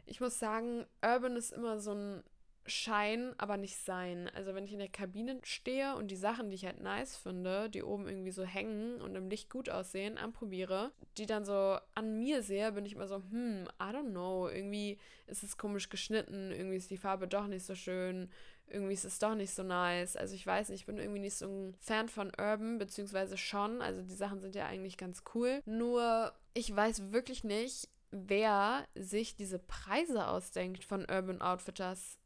[0.07, 2.23] Ich muss sagen, Urban ist immer so ein
[2.66, 4.31] Schein, aber nicht sein.
[4.35, 7.68] Also wenn ich in der Kabine stehe und die Sachen, die ich halt nice finde,
[7.68, 12.18] die oben irgendwie so hängen und im Licht gut aussehen, anprobiere, die dann so an
[12.18, 16.53] mir sehe, bin ich immer so, hm, I don't know, irgendwie ist es komisch geschnitten,
[16.53, 18.31] irgendwie ist die Farbe doch nicht so schön,
[18.68, 20.16] irgendwie ist es doch nicht so nice.
[20.16, 23.83] Also ich weiß nicht, ich bin irgendwie nicht so ein Fan von Urban, beziehungsweise schon.
[23.83, 25.61] Also die Sachen sind ja eigentlich ganz cool.
[25.66, 32.18] Nur ich weiß wirklich nicht, wer sich diese Preise ausdenkt von Urban Outfitters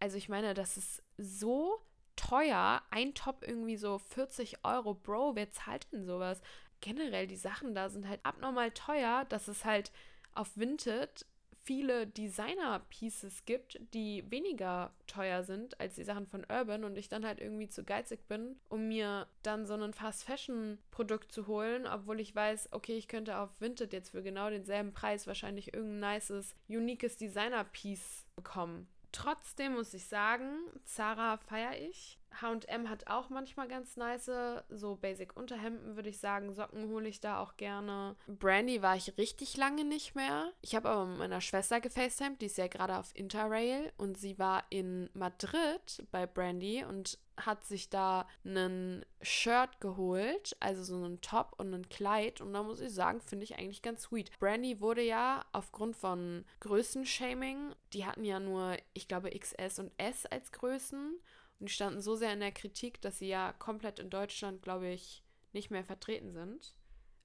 [0.00, 1.80] also ich meine, das ist so
[2.16, 2.82] teuer.
[2.90, 4.94] Ein Top irgendwie so 40 Euro.
[4.94, 6.40] Bro, wer zahlt denn sowas?
[6.80, 9.90] Generell, die Sachen da sind halt abnormal teuer, dass es halt
[10.34, 11.26] auf Vinted
[11.68, 17.26] viele Designer-Pieces gibt, die weniger teuer sind als die Sachen von Urban und ich dann
[17.26, 22.34] halt irgendwie zu geizig bin, um mir dann so ein Fast-Fashion-Produkt zu holen, obwohl ich
[22.34, 27.18] weiß, okay, ich könnte auf Vinted jetzt für genau denselben Preis wahrscheinlich irgendein nices, uniques
[27.18, 28.88] Designer-Piece bekommen.
[29.12, 32.17] Trotzdem muss ich sagen, Zara feiere ich.
[32.40, 34.30] HM hat auch manchmal ganz nice,
[34.68, 36.52] so Basic Unterhemden würde ich sagen.
[36.52, 38.16] Socken hole ich da auch gerne.
[38.26, 40.52] Brandy war ich richtig lange nicht mehr.
[40.60, 44.38] Ich habe aber mit meiner Schwester gefacetimed, die ist ja gerade auf Interrail und sie
[44.38, 51.20] war in Madrid bei Brandy und hat sich da einen Shirt geholt, also so einen
[51.20, 52.40] Top und ein Kleid.
[52.40, 54.36] Und da muss ich sagen, finde ich eigentlich ganz sweet.
[54.38, 60.26] Brandy wurde ja aufgrund von Größenshaming, die hatten ja nur, ich glaube, XS und S
[60.26, 61.20] als Größen.
[61.58, 64.88] Und die standen so sehr in der Kritik, dass sie ja komplett in Deutschland, glaube
[64.88, 66.74] ich, nicht mehr vertreten sind.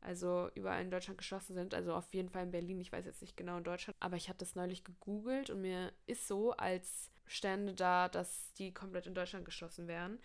[0.01, 1.73] Also überall in Deutschland geschlossen sind.
[1.73, 2.81] Also auf jeden Fall in Berlin.
[2.81, 3.95] Ich weiß jetzt nicht genau in Deutschland.
[3.99, 8.73] Aber ich hatte das neulich gegoogelt und mir ist so, als stände da, dass die
[8.73, 10.19] komplett in Deutschland geschlossen wären.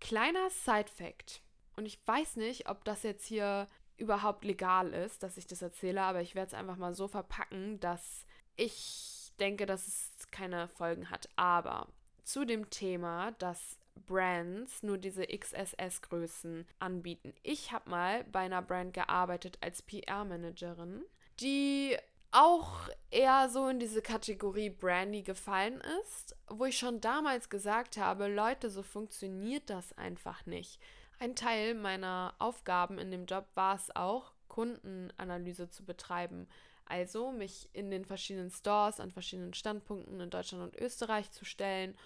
[0.00, 1.42] Kleiner Side-Fact.
[1.76, 6.00] Und ich weiß nicht, ob das jetzt hier überhaupt legal ist, dass ich das erzähle,
[6.02, 8.24] aber ich werde es einfach mal so verpacken, dass
[8.56, 11.28] Ich denke, dass es keine Folgen hat.
[11.36, 11.88] Aber
[12.30, 17.34] zu dem Thema, dass Brands nur diese XSS-Größen anbieten.
[17.42, 21.02] Ich habe mal bei einer Brand gearbeitet als PR-Managerin,
[21.40, 21.96] die
[22.30, 28.28] auch eher so in diese Kategorie Brandy gefallen ist, wo ich schon damals gesagt habe,
[28.28, 30.80] Leute, so funktioniert das einfach nicht.
[31.18, 36.48] Ein Teil meiner Aufgaben in dem Job war es auch, Kundenanalyse zu betreiben.
[36.86, 41.96] Also mich in den verschiedenen Stores an verschiedenen Standpunkten in Deutschland und Österreich zu stellen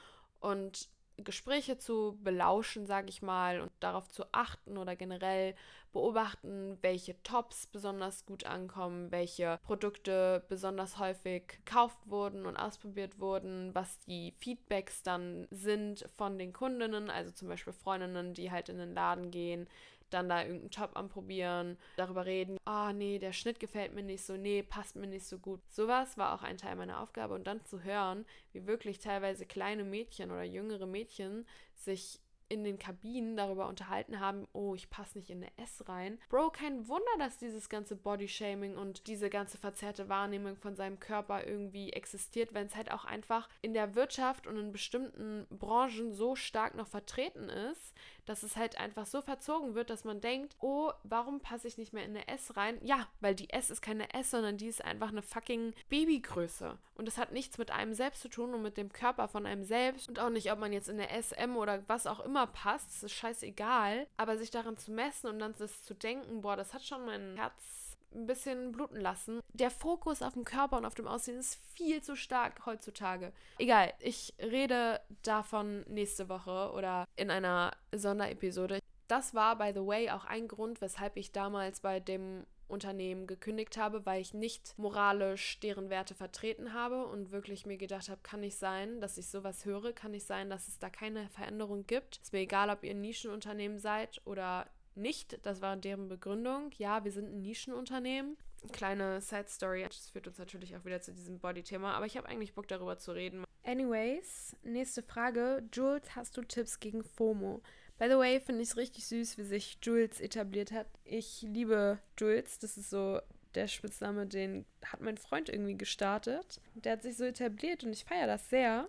[0.44, 5.54] und Gespräche zu belauschen, sage ich mal, und darauf zu achten oder generell
[5.92, 13.72] beobachten, welche Tops besonders gut ankommen, welche Produkte besonders häufig gekauft wurden und ausprobiert wurden,
[13.74, 18.78] was die Feedbacks dann sind von den Kundinnen, also zum Beispiel Freundinnen, die halt in
[18.78, 19.68] den Laden gehen,
[20.10, 24.24] dann da irgendeinen Top anprobieren, darüber reden, ah oh, nee, der Schnitt gefällt mir nicht
[24.24, 25.60] so, nee, passt mir nicht so gut.
[25.70, 29.84] Sowas war auch ein Teil meiner Aufgabe und dann zu hören, wie wirklich teilweise kleine
[29.84, 32.20] Mädchen oder jüngere Mädchen sich
[32.54, 36.18] in den Kabinen darüber unterhalten haben, oh, ich passe nicht in eine S rein.
[36.28, 41.46] Bro, kein Wunder, dass dieses ganze Bodyshaming und diese ganze verzerrte Wahrnehmung von seinem Körper
[41.46, 46.36] irgendwie existiert, wenn es halt auch einfach in der Wirtschaft und in bestimmten Branchen so
[46.36, 47.94] stark noch vertreten ist,
[48.26, 51.92] dass es halt einfach so verzogen wird, dass man denkt, oh, warum passe ich nicht
[51.92, 52.78] mehr in eine S rein?
[52.82, 56.78] Ja, weil die S ist keine S, sondern die ist einfach eine fucking Babygröße.
[56.94, 59.64] Und das hat nichts mit einem selbst zu tun und mit dem Körper von einem
[59.64, 62.88] selbst und auch nicht, ob man jetzt in eine SM oder was auch immer passt.
[62.88, 64.06] Das ist scheißegal.
[64.16, 67.36] Aber sich daran zu messen und dann das zu denken, boah, das hat schon mein
[67.36, 69.40] Herz ein bisschen bluten lassen.
[69.52, 73.32] Der Fokus auf dem Körper und auf dem Aussehen ist viel zu stark heutzutage.
[73.58, 78.78] Egal, ich rede davon nächste Woche oder in einer Sonderepisode.
[79.08, 83.76] Das war, by the way, auch ein Grund, weshalb ich damals bei dem Unternehmen gekündigt
[83.76, 88.40] habe, weil ich nicht moralisch deren Werte vertreten habe und wirklich mir gedacht habe, kann
[88.40, 92.18] nicht sein, dass ich sowas höre, kann nicht sein, dass es da keine Veränderung gibt.
[92.22, 95.38] Ist mir egal, ob ihr ein Nischenunternehmen seid oder nicht.
[95.44, 96.70] Das war deren Begründung.
[96.78, 98.36] Ja, wir sind ein Nischenunternehmen.
[98.72, 99.84] Kleine Side Story.
[99.86, 102.98] Das führt uns natürlich auch wieder zu diesem Body-Thema, aber ich habe eigentlich Bock darüber
[102.98, 103.44] zu reden.
[103.62, 105.62] Anyways, nächste Frage.
[105.72, 107.62] Jules, hast du Tipps gegen FOMO?
[107.98, 110.86] By the way, finde ich es richtig süß, wie sich Jules etabliert hat.
[111.04, 112.58] Ich liebe Jules.
[112.58, 113.20] Das ist so
[113.54, 116.60] der Spitzname, den hat mein Freund irgendwie gestartet.
[116.74, 118.88] Der hat sich so etabliert und ich feiere das sehr.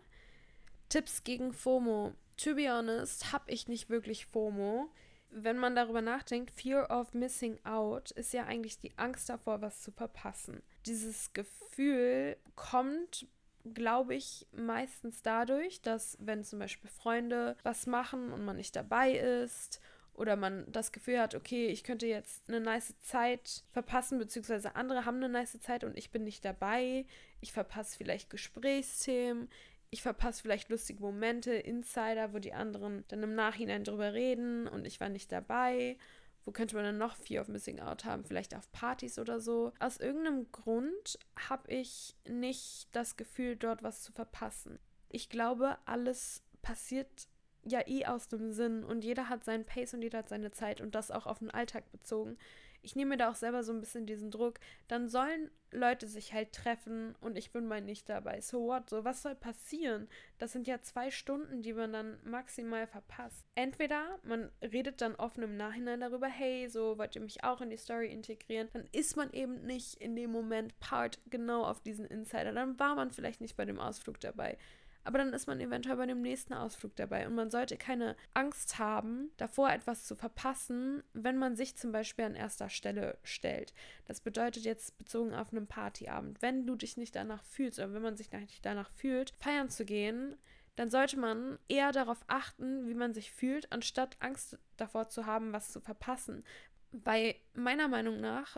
[0.90, 2.14] Tipps gegen FOMO.
[2.38, 4.90] To be honest, habe ich nicht wirklich FOMO
[5.36, 9.82] wenn man darüber nachdenkt, Fear of Missing Out ist ja eigentlich die Angst davor, was
[9.82, 10.64] zu verpassen.
[10.86, 13.28] Dieses Gefühl kommt,
[13.74, 19.12] glaube ich, meistens dadurch, dass wenn zum Beispiel Freunde was machen und man nicht dabei
[19.14, 19.82] ist
[20.14, 25.06] oder man das Gefühl hat, okay, ich könnte jetzt eine nice Zeit verpassen, beziehungsweise andere
[25.06, 27.06] haben eine nice Zeit und ich bin nicht dabei,
[27.42, 29.50] ich verpasse vielleicht Gesprächsthemen,
[29.90, 34.86] ich verpasse vielleicht lustige Momente, Insider, wo die anderen dann im Nachhinein drüber reden und
[34.86, 35.98] ich war nicht dabei.
[36.46, 38.24] Wo könnte man dann noch Fear of Missing Out haben?
[38.24, 39.74] Vielleicht auf Partys oder so.
[39.80, 44.80] Aus irgendeinem Grund habe ich nicht das Gefühl, dort was zu verpassen.
[45.10, 47.28] Ich glaube, alles passiert
[47.64, 50.82] ja eh aus dem Sinn und jeder hat seinen Pace und jeder hat seine Zeit
[50.82, 52.38] und das auch auf den Alltag bezogen
[52.86, 56.34] ich nehme mir da auch selber so ein bisschen diesen Druck, dann sollen Leute sich
[56.34, 58.40] halt treffen und ich bin mal nicht dabei.
[58.40, 58.90] So what?
[58.90, 60.08] So, was soll passieren?
[60.38, 63.46] Das sind ja zwei Stunden, die man dann maximal verpasst.
[63.56, 67.72] Entweder man redet dann offen im Nachhinein darüber, hey, so wollt ihr mich auch in
[67.72, 72.06] die Story integrieren, dann ist man eben nicht in dem Moment part genau auf diesen
[72.06, 72.54] Insider.
[72.54, 74.58] Dann war man vielleicht nicht bei dem Ausflug dabei
[75.06, 77.28] aber dann ist man eventuell bei dem nächsten Ausflug dabei.
[77.28, 82.26] Und man sollte keine Angst haben, davor etwas zu verpassen, wenn man sich zum Beispiel
[82.26, 83.74] an erster Stelle stellt.
[84.06, 86.42] Das bedeutet jetzt bezogen auf einen Partyabend.
[86.42, 89.86] Wenn du dich nicht danach fühlst oder wenn man sich nicht danach fühlt, feiern zu
[89.86, 90.36] gehen,
[90.76, 95.54] dann sollte man eher darauf achten, wie man sich fühlt, anstatt Angst davor zu haben,
[95.54, 96.44] was zu verpassen.
[96.92, 98.58] Weil meiner Meinung nach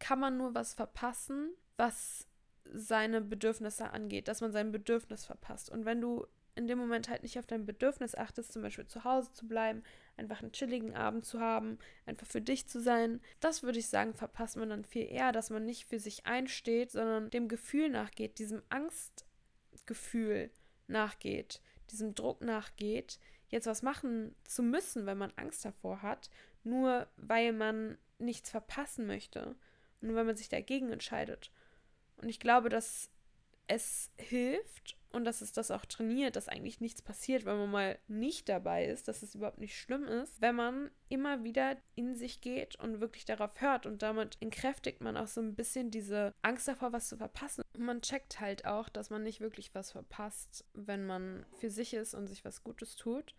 [0.00, 2.26] kann man nur was verpassen, was
[2.72, 5.70] seine Bedürfnisse angeht, dass man sein Bedürfnis verpasst.
[5.70, 6.26] Und wenn du
[6.56, 9.82] in dem Moment halt nicht auf dein Bedürfnis achtest, zum Beispiel zu Hause zu bleiben,
[10.16, 14.14] einfach einen chilligen Abend zu haben, einfach für dich zu sein, das würde ich sagen,
[14.14, 18.38] verpasst man dann viel eher, dass man nicht für sich einsteht, sondern dem Gefühl nachgeht,
[18.38, 20.50] diesem Angstgefühl
[20.88, 21.60] nachgeht,
[21.90, 26.30] diesem Druck nachgeht, jetzt was machen zu müssen, wenn man Angst davor hat,
[26.64, 29.56] nur weil man nichts verpassen möchte
[30.00, 31.50] und weil man sich dagegen entscheidet.
[32.16, 33.10] Und ich glaube, dass
[33.66, 37.98] es hilft und dass es das auch trainiert, dass eigentlich nichts passiert, wenn man mal
[38.06, 42.40] nicht dabei ist, dass es überhaupt nicht schlimm ist, wenn man immer wieder in sich
[42.40, 46.68] geht und wirklich darauf hört und damit entkräftigt man auch so ein bisschen diese Angst
[46.68, 47.62] davor, was zu verpassen.
[47.74, 51.94] Und man checkt halt auch, dass man nicht wirklich was verpasst, wenn man für sich
[51.94, 53.34] ist und sich was Gutes tut,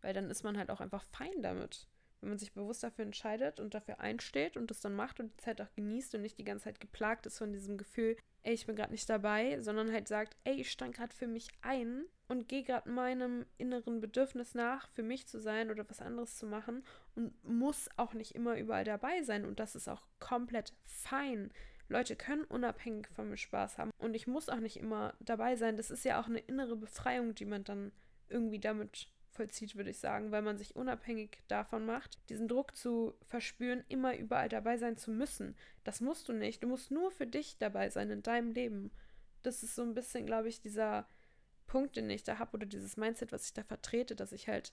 [0.00, 1.88] weil dann ist man halt auch einfach fein damit
[2.20, 5.36] wenn man sich bewusst dafür entscheidet und dafür einsteht und das dann macht und die
[5.36, 8.66] Zeit auch genießt und nicht die ganze Zeit geplagt ist von diesem Gefühl, ey, ich
[8.66, 12.48] bin gerade nicht dabei, sondern halt sagt, ey, ich stand gerade für mich ein und
[12.48, 16.84] gehe gerade meinem inneren Bedürfnis nach, für mich zu sein oder was anderes zu machen
[17.14, 21.50] und muss auch nicht immer überall dabei sein und das ist auch komplett fein.
[21.88, 25.76] Leute können unabhängig von mir Spaß haben und ich muss auch nicht immer dabei sein.
[25.76, 27.92] Das ist ja auch eine innere Befreiung, die man dann
[28.28, 29.08] irgendwie damit
[29.38, 34.16] vollzieht, würde ich sagen, weil man sich unabhängig davon macht, diesen Druck zu verspüren, immer
[34.16, 35.56] überall dabei sein zu müssen.
[35.84, 36.62] Das musst du nicht.
[36.62, 38.90] Du musst nur für dich dabei sein in deinem Leben.
[39.44, 41.06] Das ist so ein bisschen, glaube ich, dieser
[41.68, 44.72] Punkt, den ich da habe oder dieses Mindset, was ich da vertrete, dass ich halt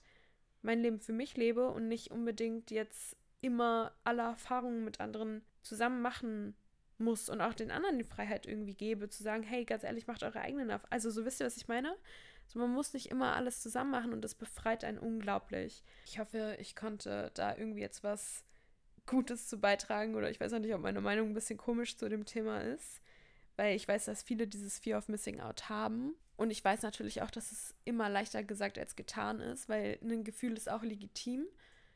[0.62, 6.02] mein Leben für mich lebe und nicht unbedingt jetzt immer alle Erfahrungen mit anderen zusammen
[6.02, 6.56] machen
[6.98, 10.24] muss und auch den anderen die Freiheit irgendwie gebe, zu sagen, hey, ganz ehrlich, macht
[10.24, 10.92] eure eigenen Erfahrungen.
[10.92, 11.94] Also so wisst ihr, was ich meine?
[12.46, 15.82] Also man muss nicht immer alles zusammen machen und das befreit einen unglaublich.
[16.06, 18.44] Ich hoffe, ich konnte da irgendwie jetzt was
[19.06, 22.08] Gutes zu beitragen oder ich weiß auch nicht, ob meine Meinung ein bisschen komisch zu
[22.08, 23.00] dem Thema ist,
[23.56, 26.14] weil ich weiß, dass viele dieses Fear of Missing Out haben.
[26.36, 30.22] Und ich weiß natürlich auch, dass es immer leichter gesagt als getan ist, weil ein
[30.22, 31.46] Gefühl ist auch legitim.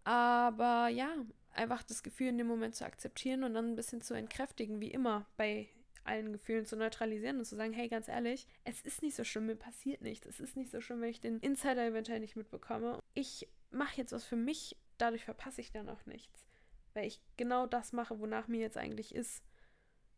[0.05, 1.14] Aber ja,
[1.53, 4.90] einfach das Gefühl in dem Moment zu akzeptieren und dann ein bisschen zu entkräftigen, wie
[4.90, 5.68] immer bei
[6.05, 9.46] allen Gefühlen zu neutralisieren und zu sagen, hey, ganz ehrlich, es ist nicht so schlimm,
[9.46, 10.26] mir passiert nichts.
[10.26, 12.98] Es ist nicht so schlimm, wenn ich den Insider eventuell nicht mitbekomme.
[13.14, 16.46] Ich mache jetzt was für mich, dadurch verpasse ich dann auch nichts.
[16.94, 19.44] Weil ich genau das mache, wonach mir jetzt eigentlich ist.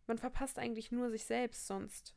[0.07, 2.15] Man verpasst eigentlich nur sich selbst sonst.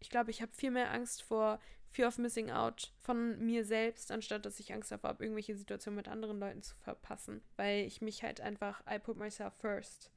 [0.00, 4.10] Ich glaube, ich habe viel mehr Angst vor Fear of Missing Out von mir selbst,
[4.12, 7.42] anstatt dass ich Angst davor habe, irgendwelche Situationen mit anderen Leuten zu verpassen.
[7.56, 10.10] Weil ich mich halt einfach, I put myself first.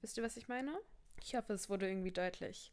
[0.00, 0.78] Wisst ihr, was ich meine?
[1.22, 2.72] Ich hoffe, es wurde irgendwie deutlich.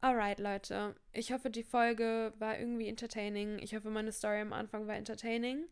[0.00, 0.94] Alright, Leute.
[1.12, 3.58] Ich hoffe, die Folge war irgendwie entertaining.
[3.58, 5.64] Ich hoffe, meine Story am Anfang war entertaining.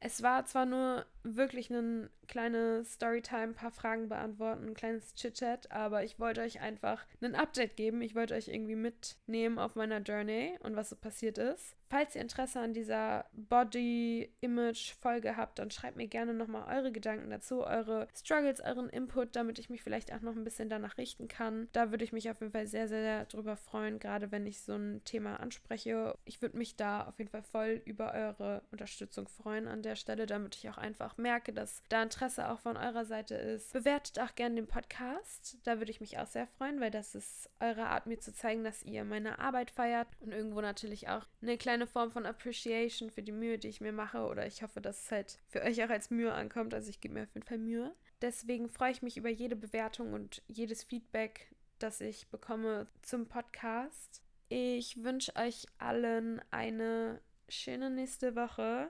[0.00, 1.04] Es war zwar nur
[1.34, 6.60] wirklich ein kleine Storytime, ein paar Fragen beantworten, ein kleines Chit-Chat, aber ich wollte euch
[6.60, 8.02] einfach ein Update geben.
[8.02, 11.76] Ich wollte euch irgendwie mitnehmen auf meiner Journey und was so passiert ist.
[11.88, 17.64] Falls ihr Interesse an dieser Body-Image-Folge habt, dann schreibt mir gerne nochmal eure Gedanken dazu,
[17.64, 21.68] eure Struggles, euren Input, damit ich mich vielleicht auch noch ein bisschen danach richten kann.
[21.72, 24.62] Da würde ich mich auf jeden Fall sehr, sehr, sehr drüber freuen, gerade wenn ich
[24.62, 26.18] so ein Thema anspreche.
[26.24, 30.26] Ich würde mich da auf jeden Fall voll über eure Unterstützung freuen an der Stelle,
[30.26, 33.72] damit ich auch einfach merke, dass da Interesse auch von eurer Seite ist.
[33.72, 35.58] Bewertet auch gerne den Podcast.
[35.64, 38.64] Da würde ich mich auch sehr freuen, weil das ist eure Art, mir zu zeigen,
[38.64, 43.22] dass ihr meine Arbeit feiert und irgendwo natürlich auch eine kleine Form von Appreciation für
[43.22, 44.26] die Mühe, die ich mir mache.
[44.26, 46.74] Oder ich hoffe, dass es halt für euch auch als Mühe ankommt.
[46.74, 47.94] Also ich gebe mir auf jeden Fall Mühe.
[48.22, 54.22] Deswegen freue ich mich über jede Bewertung und jedes Feedback, das ich bekomme zum Podcast.
[54.48, 58.88] Ich wünsche euch allen eine schöne nächste Woche.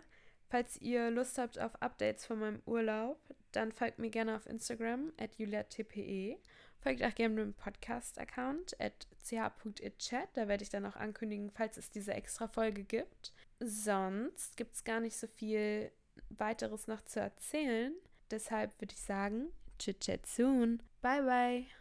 [0.48, 3.18] Falls ihr Lust habt auf Updates von meinem Urlaub,
[3.52, 6.38] dann folgt mir gerne auf Instagram at juliatpe.
[6.80, 10.28] Folgt auch gerne dem Podcast-Account at ch.itchat.
[10.34, 13.32] Da werde ich dann auch ankündigen, falls es diese extra Folge gibt.
[13.58, 15.90] Sonst gibt es gar nicht so viel
[16.28, 17.92] weiteres noch zu erzählen.
[18.30, 20.82] Deshalb würde ich sagen, chit chat soon.
[21.02, 21.76] Bye bye.